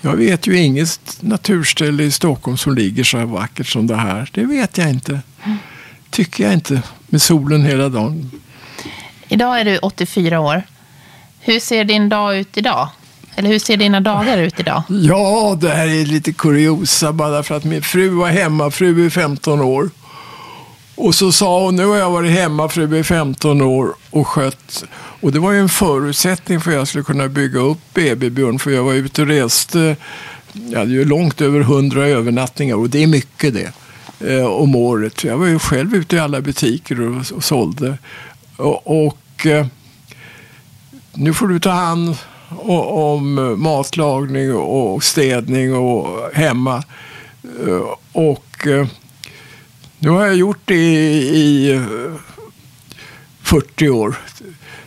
Jag 0.00 0.16
vet 0.16 0.46
ju 0.46 0.58
inget 0.58 1.18
naturställe 1.20 2.02
i 2.02 2.10
Stockholm 2.10 2.56
som 2.56 2.74
ligger 2.74 3.04
så 3.04 3.18
här 3.18 3.24
vackert 3.24 3.66
som 3.66 3.86
det 3.86 3.96
här. 3.96 4.30
Det 4.32 4.44
vet 4.44 4.78
jag 4.78 4.90
inte. 4.90 5.20
Tycker 6.10 6.44
jag 6.44 6.52
inte. 6.52 6.82
Med 7.06 7.22
solen 7.22 7.62
hela 7.62 7.88
dagen. 7.88 8.30
Idag 9.28 9.60
är 9.60 9.64
du 9.64 9.78
84 9.78 10.40
år. 10.40 10.62
Hur 11.40 11.60
ser 11.60 11.84
din 11.84 12.08
dag 12.08 12.38
ut 12.38 12.58
idag? 12.58 12.88
Eller 13.36 13.48
hur 13.48 13.58
ser 13.58 13.76
dina 13.76 14.00
dagar 14.00 14.38
ut 14.38 14.60
idag? 14.60 14.82
Ja, 14.88 15.58
det 15.60 15.68
här 15.68 15.86
är 15.86 16.06
lite 16.06 16.32
kuriosa 16.32 17.12
bara 17.12 17.42
för 17.42 17.56
att 17.56 17.64
min 17.64 17.82
fru 17.82 18.08
var 18.08 18.28
hemmafru 18.28 19.06
i 19.06 19.10
15 19.10 19.60
år. 19.60 19.90
Och 20.94 21.14
så 21.14 21.32
sa 21.32 21.64
hon, 21.64 21.76
nu 21.76 21.86
har 21.86 21.96
jag 21.96 22.10
varit 22.10 22.30
hemmafru 22.30 22.98
i 22.98 23.04
15 23.04 23.62
år 23.62 23.94
och 24.10 24.26
skött. 24.26 24.84
Och 25.20 25.32
det 25.32 25.38
var 25.38 25.52
ju 25.52 25.60
en 25.60 25.68
förutsättning 25.68 26.60
för 26.60 26.70
att 26.70 26.76
jag 26.76 26.88
skulle 26.88 27.04
kunna 27.04 27.28
bygga 27.28 27.60
upp 27.60 27.78
BB-Björn. 27.94 28.58
För 28.58 28.70
jag 28.70 28.84
var 28.84 28.92
ute 28.92 29.22
och 29.22 29.28
reste, 29.28 29.96
jag 30.52 30.78
hade 30.78 30.90
ju 30.90 31.04
långt 31.04 31.40
över 31.40 31.60
100 31.60 32.06
övernattningar 32.06 32.76
och 32.76 32.90
det 32.90 33.02
är 33.02 33.06
mycket 33.06 33.54
det. 33.54 33.72
Eh, 34.20 34.46
om 34.46 34.76
året. 34.76 35.24
Jag 35.24 35.38
var 35.38 35.46
ju 35.46 35.58
själv 35.58 35.94
ute 35.94 36.16
i 36.16 36.18
alla 36.18 36.40
butiker 36.40 37.00
och, 37.00 37.32
och 37.36 37.44
sålde. 37.44 37.98
Och, 38.56 39.06
och 39.06 39.46
eh, 39.46 39.66
nu 41.18 41.34
får 41.34 41.48
du 41.48 41.60
ta 41.60 41.70
hand 41.70 42.16
om 42.66 43.38
eh, 43.38 43.44
matlagning 43.44 44.54
och 44.54 45.04
städning 45.04 45.74
och 45.74 46.30
hemma. 46.34 46.84
Eh, 47.66 47.94
och 48.12 48.66
eh, 48.66 48.86
nu 49.98 50.10
har 50.10 50.26
jag 50.26 50.36
gjort 50.36 50.60
det 50.64 50.74
i, 50.74 51.80
40 53.42 53.88
år. 53.88 54.16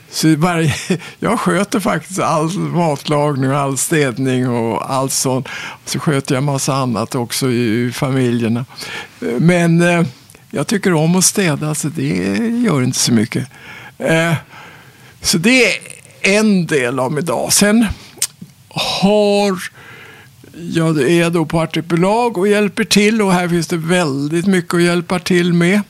Så 0.10 0.36
varje, 0.36 0.76
jag 1.20 1.40
sköter 1.40 1.80
faktiskt 1.80 2.20
all 2.20 2.50
matlagning 2.60 3.52
och 3.52 3.58
all 3.58 3.78
städning 3.78 4.50
och 4.50 4.92
allt 4.94 5.12
sånt. 5.12 5.48
Så 5.86 6.00
sköter 6.00 6.36
jag 6.36 6.44
massa 6.44 6.74
annat 6.74 7.16
också 7.16 7.50
i 7.50 7.92
familjerna. 7.94 8.66
Men 9.20 9.84
jag 10.52 10.68
tycker 10.68 10.94
om 10.94 11.16
att 11.16 11.26
städa, 11.26 11.76
så 11.76 11.88
det 11.88 12.38
gör 12.66 12.84
inte 12.84 13.00
så 13.00 13.14
mycket. 13.14 13.48
Så 15.22 15.38
det 15.38 15.64
en 16.22 16.66
del 16.66 17.00
av 17.00 17.12
min 17.12 17.26
dag. 17.26 17.54
Sen 17.54 17.88
har 18.70 19.62
jag 20.54 21.02
är 21.02 21.30
då 21.30 21.46
på 21.46 21.62
Artipelag 21.62 22.38
och 22.38 22.48
hjälper 22.48 22.84
till 22.84 23.22
och 23.22 23.34
här 23.34 23.48
finns 23.48 23.68
det 23.68 23.78
väldigt 23.78 24.48
mycket 24.48 24.74
att 24.74 24.82
hjälpa 24.82 25.20
till 25.20 25.54
med. 25.54 25.82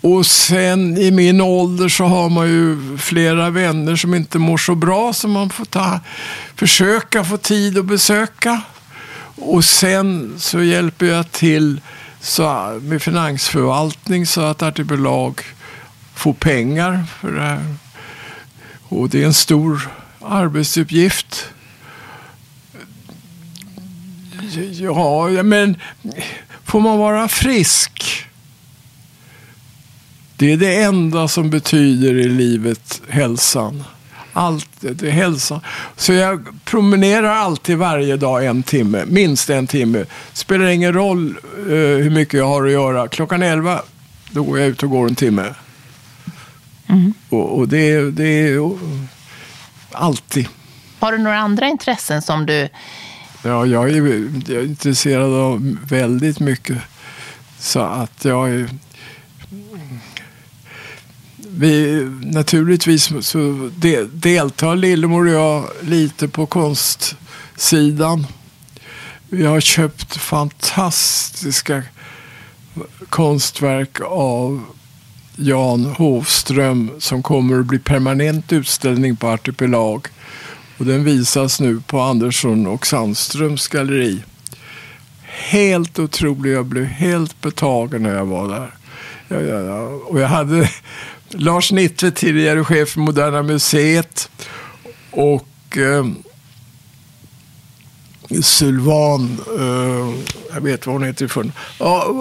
Och 0.00 0.26
sen 0.26 0.98
i 0.98 1.10
min 1.10 1.40
ålder 1.40 1.88
så 1.88 2.04
har 2.04 2.28
man 2.28 2.48
ju 2.48 2.98
flera 2.98 3.50
vänner 3.50 3.96
som 3.96 4.14
inte 4.14 4.38
mår 4.38 4.56
så 4.56 4.74
bra 4.74 5.12
som 5.12 5.30
man 5.30 5.50
får 5.50 5.64
ta, 5.64 6.00
försöka 6.54 7.24
få 7.24 7.36
tid 7.36 7.78
att 7.78 7.84
besöka. 7.84 8.60
Och 9.36 9.64
sen 9.64 10.34
så 10.38 10.62
hjälper 10.62 11.06
jag 11.06 11.32
till 11.32 11.80
så, 12.20 12.78
med 12.82 13.02
finansförvaltning 13.02 14.26
så 14.26 14.40
att 14.40 14.62
Artipelag 14.62 15.40
får 16.14 16.32
pengar 16.32 17.04
för 17.20 17.32
det 17.32 17.40
här. 17.40 17.74
Och 18.88 19.08
det 19.08 19.22
är 19.22 19.26
en 19.26 19.34
stor 19.34 19.90
arbetsuppgift. 20.20 21.44
Ja, 24.80 25.42
men 25.42 25.76
får 26.64 26.80
man 26.80 26.98
vara 26.98 27.28
frisk? 27.28 28.24
Det 30.36 30.52
är 30.52 30.56
det 30.56 30.82
enda 30.82 31.28
som 31.28 31.50
betyder 31.50 32.14
i 32.14 32.28
livet 32.28 33.02
hälsan. 33.08 33.84
Allt 34.32 34.68
det 34.80 35.10
hälsan. 35.10 35.60
Så 35.96 36.12
jag 36.12 36.46
promenerar 36.64 37.28
alltid 37.28 37.78
varje 37.78 38.16
dag 38.16 38.46
en 38.46 38.62
timme, 38.62 39.04
minst 39.06 39.50
en 39.50 39.66
timme. 39.66 40.04
Spelar 40.32 40.66
ingen 40.66 40.92
roll 40.92 41.38
uh, 41.58 41.98
hur 41.98 42.10
mycket 42.10 42.34
jag 42.34 42.46
har 42.46 42.66
att 42.66 42.72
göra. 42.72 43.08
Klockan 43.08 43.42
elva, 43.42 43.82
då 44.30 44.42
går 44.42 44.58
jag 44.58 44.68
ut 44.68 44.82
och 44.82 44.90
går 44.90 45.08
en 45.08 45.14
timme. 45.14 45.54
Mm. 46.88 47.14
Och, 47.28 47.58
och, 47.58 47.68
det, 47.68 48.10
det 48.10 48.48
är 48.48 48.78
alltid. 49.92 50.48
Har 50.98 51.12
du 51.12 51.18
några 51.18 51.38
andra 51.38 51.68
intressen 51.68 52.22
som 52.22 52.46
du... 52.46 52.68
Ja, 53.42 53.66
jag 53.66 53.90
är, 53.90 53.96
jag 54.46 54.60
är 54.60 54.64
intresserad 54.64 55.32
av 55.34 55.76
väldigt 55.88 56.40
mycket. 56.40 56.78
Så 57.58 57.80
att 57.80 58.24
jag 58.24 58.50
är 58.50 58.68
vi, 61.50 62.04
naturligtvis 62.22 63.12
så 63.20 63.70
de, 63.76 64.04
deltar 64.04 64.76
Lillemor 64.76 65.26
och 65.26 65.32
jag 65.32 65.64
lite 65.80 66.28
på 66.28 66.46
konstsidan. 66.46 68.26
Vi 69.28 69.46
har 69.46 69.60
köpt 69.60 70.16
fantastiska 70.16 71.82
konstverk 73.08 74.00
av 74.00 74.64
Jan 75.40 75.84
Hovström 75.84 76.90
som 76.98 77.22
kommer 77.22 77.60
att 77.60 77.66
bli 77.66 77.78
permanent 77.78 78.52
utställning 78.52 79.16
på 79.16 79.28
Artipelag. 79.28 80.06
Och 80.78 80.84
den 80.84 81.04
visas 81.04 81.60
nu 81.60 81.80
på 81.86 82.00
Andersson 82.00 82.66
och 82.66 82.86
Sandströms 82.86 83.68
galleri. 83.68 84.22
Helt 85.22 85.98
otrolig. 85.98 86.52
Jag 86.52 86.66
blev 86.66 86.84
helt 86.84 87.40
betagen 87.40 88.02
när 88.02 88.14
jag 88.14 88.26
var 88.26 88.48
där. 88.48 88.74
Ja, 89.28 89.40
ja, 89.40 89.60
ja. 89.60 89.80
Och 89.80 90.20
jag 90.20 90.28
hade 90.28 90.70
Lars 91.28 91.72
Nitte, 91.72 92.10
tidigare 92.10 92.64
chef 92.64 92.88
för 92.88 93.00
Moderna 93.00 93.42
Museet. 93.42 94.30
Och 95.10 95.78
eh, 95.78 96.06
Sylvan, 98.42 99.40
eh, 99.58 100.14
jag 100.54 100.60
vet 100.60 100.86
vad 100.86 100.94
hon 100.94 101.04
heter 101.04 101.24
i 101.24 101.28
förnamn, 101.28 101.52
ja, 101.78 102.12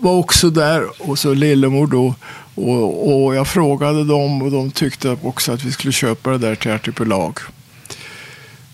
var 0.00 0.12
också 0.12 0.50
där. 0.50 1.08
Och 1.10 1.18
så 1.18 1.34
Lillemor 1.34 1.86
då. 1.86 2.14
Och, 2.54 3.24
och, 3.24 3.34
jag 3.34 3.48
frågade 3.48 4.04
dem 4.04 4.42
och 4.42 4.50
de 4.50 4.70
tyckte 4.70 5.16
också 5.22 5.52
att 5.52 5.62
vi 5.62 5.72
skulle 5.72 5.92
köpa 5.92 6.30
det 6.30 6.38
där 6.38 6.54
till 6.54 6.70
Artipelag. 6.70 7.38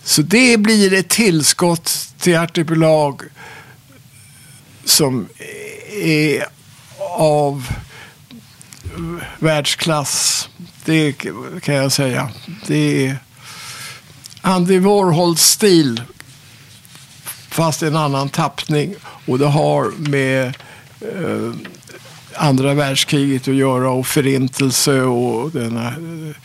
Så 0.04 0.22
det 0.22 0.56
blir 0.56 0.92
ett 0.92 1.08
tillskott 1.08 1.92
till 2.18 2.36
Artipelag 2.36 3.22
som 4.84 5.28
är 6.02 6.44
av 7.18 7.72
världsklass. 9.38 10.48
Det 10.84 11.12
kan 11.62 11.74
jag 11.74 11.92
säga. 11.92 12.28
Det 12.66 13.06
är 13.06 13.16
Andy 14.40 14.78
Warhol-stil 14.78 16.02
fast 17.50 17.82
en 17.82 17.96
annan 17.96 18.28
tappning. 18.28 18.94
Och 19.26 19.38
det 19.38 19.46
har 19.46 20.08
med 20.10 20.46
eh, 21.00 21.52
andra 22.36 22.74
världskriget 22.74 23.48
att 23.48 23.54
göra 23.54 23.90
och 23.90 24.06
förintelse 24.06 25.00
och 25.02 25.50
denna. 25.50 25.86
Eh, 25.86 26.36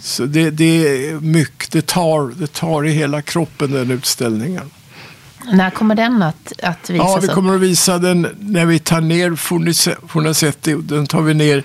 så 0.00 0.26
det, 0.26 0.50
det 0.50 1.08
är 1.08 1.20
mycket, 1.20 1.70
det 1.70 1.86
tar, 1.86 2.34
det 2.38 2.52
tar 2.52 2.86
i 2.86 2.90
hela 2.90 3.22
kroppen 3.22 3.70
den 3.70 3.90
utställningen. 3.90 4.70
När 5.52 5.70
kommer 5.70 5.94
den 5.94 6.22
att, 6.22 6.52
att 6.62 6.90
visas 6.90 7.06
Ja, 7.06 7.18
vi 7.22 7.28
kommer 7.28 7.54
att 7.54 7.60
visa 7.60 7.98
den 7.98 8.26
när 8.38 8.66
vi 8.66 8.78
tar 8.78 9.00
ner 9.00 9.36
Fornasetti. 10.06 10.74
Den 10.74 11.06
tar 11.06 11.22
vi 11.22 11.34
ner 11.34 11.64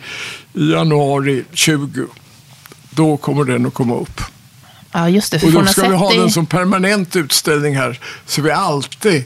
i 0.53 0.71
januari 0.71 1.43
20. 1.53 2.05
Då 2.89 3.17
kommer 3.17 3.43
den 3.43 3.65
att 3.65 3.73
komma 3.73 3.95
upp. 3.95 4.21
Ja, 4.91 5.09
just 5.09 5.31
det. 5.31 5.43
och 5.43 5.51
då 5.51 5.65
ska 5.65 5.89
vi 5.89 5.95
ha 5.95 6.13
den 6.13 6.31
som 6.31 6.45
permanent 6.45 7.15
utställning 7.15 7.75
här. 7.75 7.99
Så 8.25 8.41
vi 8.41 8.51
alltid 8.51 9.23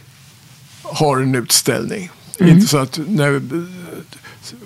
har 0.84 1.18
en 1.18 1.36
utställning. 1.36 2.09
Mm. 2.39 2.55
Inte 2.55 2.68
så 2.68 2.78
att 2.78 2.99
när 3.07 3.41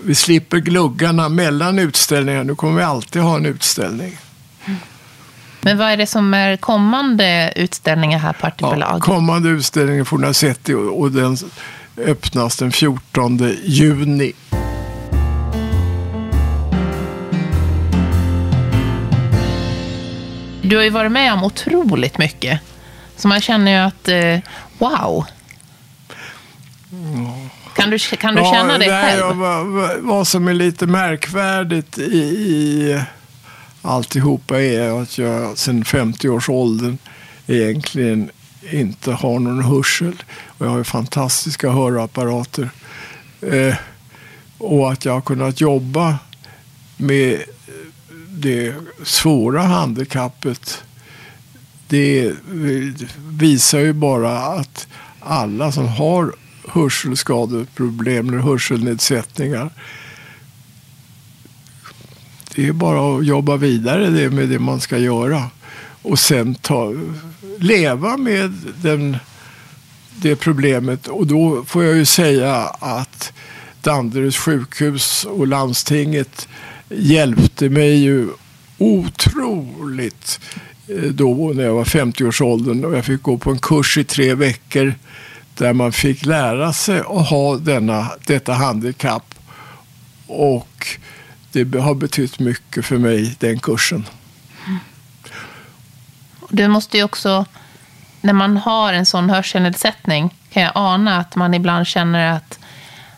vi, 0.04 0.16
slipper 0.16 0.58
gluggarna 0.58 1.30
mellan 1.30 1.80
utställningar. 1.80 2.43
Nu 2.43 2.56
kommer 2.56 2.78
vi 2.78 2.84
alltid 2.84 3.22
ha 3.22 3.36
en 3.36 3.46
utställning. 3.46 4.18
Men 5.62 5.78
vad 5.78 5.88
är 5.91 5.98
det 5.98 6.08
som 6.08 6.34
är 6.34 6.58
kommande 6.58 7.54
utställningar 7.56 8.20
här 8.20 8.34
på 8.34 8.48
Artipelag? 8.48 8.96
Ja, 8.96 9.00
kommande 9.00 9.50
utställningen 9.50 10.06
får 10.06 10.18
ni 10.18 10.26
ha 10.26 10.34
sett 10.34 10.70
och 10.70 11.12
den 11.12 11.38
öppnas 11.98 12.58
den 12.58 12.72
14 12.72 13.56
juni. 13.64 14.34
Du 20.66 20.76
har 20.76 20.84
ju 20.84 20.89
varit 20.89 21.11
med 21.11 21.34
om 21.34 21.43
otroligt 21.43 22.18
mycket. 22.18 22.59
Så 23.18 23.28
man 23.28 23.41
känner 23.41 23.72
ju 23.72 23.78
att, 23.78 24.07
eh, 24.07 24.51
wow. 24.78 25.26
Kan 27.76 27.89
du, 27.89 27.99
kan 27.99 28.36
du 28.36 28.41
ja, 28.41 28.53
känna 28.53 28.78
det 28.78 28.86
själv? 28.86 29.36
Vad, 29.36 29.66
vad 29.99 30.28
som 30.28 30.47
är 30.47 30.53
lite 30.53 30.86
märkvärdigt 30.86 31.97
i, 31.97 32.18
i 32.18 33.01
alltihopa 33.82 34.61
är 34.61 35.01
att 35.01 35.18
jag 35.18 35.57
sedan 35.57 35.84
50-årsåldern 35.84 36.97
egentligen 37.47 38.30
inte 38.72 39.11
har 39.11 39.39
någon 39.39 39.63
hörsel. 39.63 40.24
Och 40.47 40.66
jag 40.66 40.72
har 40.72 40.78
ju 40.78 40.84
fantastiska 40.84 41.70
hörapparater. 41.70 42.70
Eh, 43.41 43.76
och 44.57 44.91
att 44.91 45.05
jag 45.05 45.13
har 45.13 45.22
kunnat 45.22 45.61
jobba 45.61 46.18
med 46.97 47.43
det 48.36 48.76
svåra 49.04 49.62
handikappet. 49.62 50.84
Det 51.88 52.34
visar 53.28 53.80
ju 53.80 53.94
bara 53.94 54.38
att 54.38 54.88
alla 55.20 55.72
som 55.72 55.88
har 55.88 56.34
hörselskadeproblem 56.68 58.30
eller 58.30 58.38
hörselnedsättningar 58.38 59.72
det 62.56 62.68
är 62.68 62.74
bara 62.74 63.18
att 63.18 63.26
jobba 63.26 63.58
vidare 63.58 64.30
med 64.30 64.50
det 64.50 64.60
man 64.60 64.82
ska 64.82 64.98
göra. 64.98 65.44
Och 66.02 66.20
sen 66.20 66.56
ta, 66.56 66.94
leva 67.58 68.18
med 68.18 68.54
den, 68.82 69.18
det 70.16 70.36
problemet. 70.36 71.08
Och 71.08 71.28
då 71.28 71.64
får 71.66 71.84
jag 71.84 71.96
ju 71.96 72.06
säga 72.06 72.56
att 72.80 73.34
Danderyds 73.82 74.38
sjukhus 74.38 75.26
och 75.26 75.48
landstinget 75.48 76.48
hjälpte 76.90 77.70
mig 77.70 77.96
ju 77.96 78.30
otroligt 78.78 80.40
eh, 80.88 81.04
då 81.04 81.52
när 81.56 81.64
jag 81.64 81.74
var 81.74 81.84
50-årsåldern 81.84 82.86
och 82.86 82.98
jag 82.98 83.06
fick 83.06 83.22
gå 83.22 83.38
på 83.38 83.52
en 83.52 83.60
kurs 83.60 83.98
i 83.98 84.04
tre 84.04 84.36
veckor 84.36 84.94
där 85.54 85.74
man 85.74 85.92
fick 85.92 86.26
lära 86.26 86.74
sig 86.74 87.00
att 87.00 87.30
ha 87.30 87.58
denna, 87.58 88.12
detta 88.26 88.54
handikapp. 88.54 89.36
Och 90.28 90.88
det 91.52 91.80
har 91.80 91.96
betytt 91.96 92.40
mycket 92.40 92.86
för 92.86 92.98
mig, 92.98 93.36
den 93.40 93.60
kursen. 93.60 94.06
Du 96.50 96.68
måste 96.68 96.98
ju 96.98 97.04
också, 97.04 97.46
när 98.22 98.34
man 98.34 98.58
har 98.58 98.94
en 98.94 99.06
sån 99.06 99.30
hörselnedsättning, 99.30 100.34
kan 100.50 100.64
jag 100.64 100.72
ana 100.76 101.20
att 101.20 101.36
man 101.36 101.54
ibland 101.54 101.88
känner 101.88 102.32
att, 102.32 102.60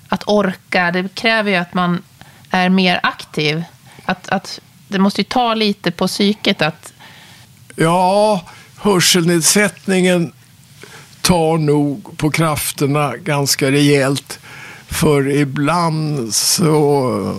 att 0.08 0.24
orka, 0.28 0.92
det 0.92 1.16
kräver 1.16 1.52
ju 1.52 1.58
att 1.58 1.74
man 1.74 2.02
är 2.52 2.70
mer 2.70 3.00
aktiv. 3.04 3.64
Att, 4.06 4.30
att 4.30 4.60
det 4.88 5.00
måste 5.00 5.22
ju 5.22 5.26
ta 5.26 5.54
lite 5.54 5.92
på 5.92 6.08
psyket 6.08 6.62
att... 6.62 6.94
Ja, 7.76 8.42
hörselnedsättningen 8.78 10.32
tar 11.22 11.58
nog 11.58 12.18
på 12.18 12.30
krafterna 12.30 13.18
ganska 13.18 13.72
rejält. 13.72 14.40
För 14.90 15.30
ibland 15.30 16.34
så 16.34 17.36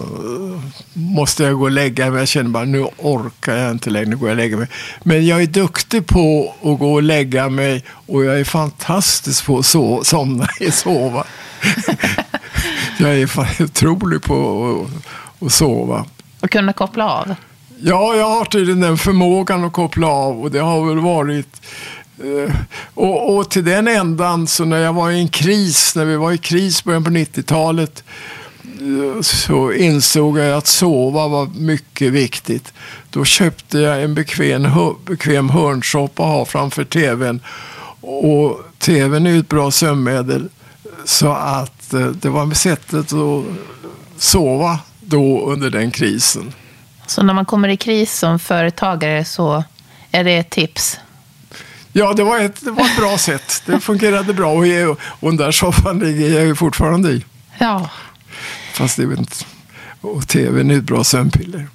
måste 0.93 1.43
jag 1.43 1.59
gå 1.59 1.65
och 1.65 1.71
lägga 1.71 2.11
mig. 2.11 2.19
Jag 2.19 2.29
känner 2.29 2.51
bara 2.51 2.65
nu 2.65 2.87
orkar 2.97 3.57
jag 3.57 3.71
inte 3.71 3.91
längre 3.91 4.15
gå 4.15 4.29
och 4.29 4.37
lägga 4.37 4.57
mig. 4.57 4.69
Men 5.03 5.27
jag 5.27 5.43
är 5.43 5.47
duktig 5.47 6.07
på 6.07 6.55
att 6.63 6.79
gå 6.79 6.93
och 6.93 7.03
lägga 7.03 7.49
mig 7.49 7.85
och 7.89 8.25
jag 8.25 8.41
är 8.41 8.45
fantastisk 8.45 9.47
på 9.47 9.59
att 9.59 9.67
so 9.67 10.05
somna 10.05 10.49
i 10.61 10.71
sova. 10.71 11.25
jag 12.99 13.21
är 13.21 13.63
otrolig 13.65 14.23
på 14.23 14.87
att, 15.41 15.53
sova. 15.53 16.07
Och 16.41 16.51
kunna 16.51 16.73
koppla 16.73 17.11
av? 17.11 17.35
Ja, 17.81 18.15
jag 18.15 18.29
har 18.29 18.45
tydligen 18.45 18.81
den 18.81 18.99
förmågan 18.99 19.65
att 19.65 19.73
koppla 19.73 20.07
av 20.07 20.41
och 20.41 20.51
det 20.51 20.59
har 20.59 20.89
väl 20.89 20.99
varit 20.99 21.61
Eh, 22.25 22.55
och, 22.95 23.37
och, 23.37 23.51
till 23.51 23.65
den 23.65 23.89
ändan, 23.89 24.47
så 24.47 24.65
när 24.65 24.79
jag 24.79 24.93
var 24.93 25.11
i 25.11 25.21
en 25.21 25.29
kris, 25.29 25.95
när 25.97 26.05
vi 26.05 26.17
var 26.17 26.33
i 26.33 26.39
kris 26.39 26.85
början 26.85 27.05
på 27.05 27.11
90-talet, 27.11 28.05
eh, 28.63 29.21
så 29.21 29.73
insåg 29.73 30.39
jag 30.39 30.59
att 30.59 30.67
sova 30.67 31.29
var 31.29 31.47
mycket 31.47 32.13
viktigt. 32.13 32.73
Då 33.11 33.25
köpte 33.25 33.79
jag 33.79 34.03
en 34.03 34.15
bekväm, 34.15 34.69
bekväm 35.05 35.51
hörnsoffa 35.51 36.23
att 36.23 36.29
ha 36.29 36.45
framför 36.45 36.85
tvn. 36.85 37.41
Och 38.01 38.61
tvn 38.79 39.27
är 39.27 39.31
ju 39.31 39.39
ett 39.39 39.49
bra 39.49 39.71
sömnmedel. 39.71 40.49
Så 41.05 41.33
att 41.33 41.78
eh, 41.95 42.07
det 42.07 42.29
var 42.29 42.55
sättet 42.55 43.13
att 43.13 43.45
sova 44.19 44.79
då 45.01 45.47
under 45.47 45.71
den 45.71 45.91
krisen. 45.91 46.53
Så 47.07 47.23
när 47.23 47.35
man 47.35 47.45
kommer 47.45 47.69
i 47.69 47.77
kris 47.77 48.19
som 48.19 48.39
företagare 48.39 49.25
så 49.25 49.65
är 50.11 50.25
det 50.25 50.37
ett 50.37 50.51
tips? 50.51 50.99
Ja, 51.93 52.13
det 52.13 52.25
var, 52.25 52.41
ett, 52.41 52.65
det 52.65 52.71
var 52.71 52.85
ett 52.85 52.97
bra 52.97 53.19
sätt. 53.19 53.63
Det 53.67 53.81
fungerade 53.81 54.35
bra 54.35 54.53
och, 54.53 54.91
och, 54.91 54.99
och 55.01 55.29
den 55.31 55.37
där 55.37 55.51
soffan 55.51 55.99
ligger 55.99 56.45
jag 56.45 56.59
fortfarande 56.59 57.11
i. 57.11 57.25
Ja. 57.59 57.91
Fast 58.73 58.97
det 58.97 59.03
är 59.03 59.19
inte... 59.19 59.45
Och 60.01 60.29
tvn 60.29 60.71
är 60.71 60.79
ett 60.79 60.85
bra 60.85 61.05
sömnpiller. 61.05 61.67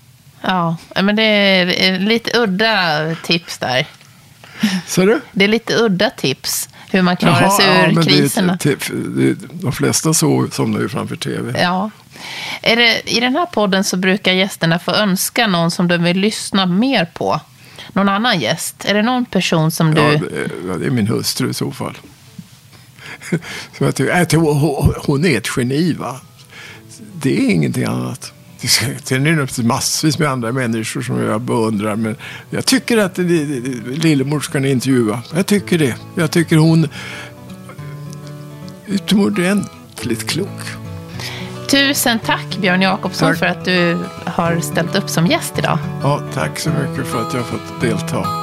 Ja, 0.42 0.78
men 0.96 1.16
det 1.16 1.24
är 1.24 2.00
lite 2.00 2.38
udda 2.38 3.16
tips 3.24 3.58
där. 3.58 3.88
Ser 4.88 5.06
du? 5.06 5.22
Det 5.32 5.44
är 5.44 5.48
lite 5.48 5.76
udda 5.76 6.10
tips 6.10 6.70
hur 6.94 7.02
man 7.02 7.18
klarar 7.18 7.42
Jaha, 7.42 7.58
sig 7.58 7.66
ur 7.68 7.96
ja, 7.96 8.04
kriserna. 8.04 8.58
Det, 8.64 9.34
de 9.52 9.72
flesta 9.72 10.14
somnar 10.14 10.80
ju 10.80 10.90
framför 10.90 11.16
tv. 11.16 11.62
Ja. 11.62 11.90
Är 12.62 12.76
det, 12.76 13.02
I 13.06 13.20
den 13.20 13.36
här 13.36 13.46
podden 13.46 13.84
så 13.84 13.98
brukar 13.98 14.32
gästerna 14.32 14.80
få 14.80 14.92
önska 14.92 15.48
någon 15.48 15.72
som 15.72 15.88
de 15.88 16.04
vill 16.04 16.18
lyssna 16.18 16.66
mer 16.66 17.06
på 17.06 17.40
någon 17.94 18.10
annan 18.10 18.40
gäst? 18.40 18.86
Är 18.86 18.94
det 18.94 19.02
någon 19.02 19.26
person 19.26 19.72
som 19.72 19.96
du... 19.96 20.02
Ja, 20.02 20.10
det, 20.10 20.78
det 20.78 20.86
är 20.86 20.90
min 20.90 21.08
hustru 21.08 21.50
i 21.50 21.54
så 21.54 21.72
fall. 21.72 21.98
Så 23.78 23.84
jag 23.84 23.96
tycker, 23.96 25.08
hon 25.08 25.26
är 25.26 25.38
ett 25.38 25.48
geni 25.58 25.94
va. 25.94 26.22
Det 27.14 27.38
är 27.38 27.52
ingenting 27.52 27.84
annat. 27.84 28.34
Sen 29.04 29.28
är 29.28 29.58
det 29.58 29.64
massvis 29.64 30.20
med 30.20 30.30
andra 30.30 30.52
människor 30.52 31.02
som 31.02 31.20
jag 31.20 31.42
beundrar. 31.42 31.96
Men 31.96 32.16
jag 32.50 32.66
tycker 32.66 32.98
att 32.98 33.18
Lillemor 33.18 34.40
ska 34.40 34.60
ni 34.60 34.72
intervjua. 34.72 35.22
Jag 35.36 35.46
tycker 35.46 35.80
det. 35.80 35.96
Jag 36.16 36.32
tycker 36.32 36.58
hon 36.58 36.84
är 36.84 36.90
utomordentligt 38.88 40.30
klok. 40.30 40.62
Tusen 41.70 42.20
tack 42.20 42.58
Björn 42.62 42.82
Jakobsson 42.82 43.36
för 43.36 43.46
att 43.46 43.66
du 43.66 43.98
har 44.26 44.60
ställt 44.60 44.96
upp 44.96 45.10
som 45.10 45.28
gäst 45.28 45.54
idag. 45.58 45.78
Ja, 46.02 46.22
tack 46.34 46.60
så 46.60 46.70
mycket 46.70 47.08
för 47.08 47.22
att 47.28 47.34
jag 47.34 47.42
har 47.42 47.48
fått 47.48 47.82
delta. 47.82 48.43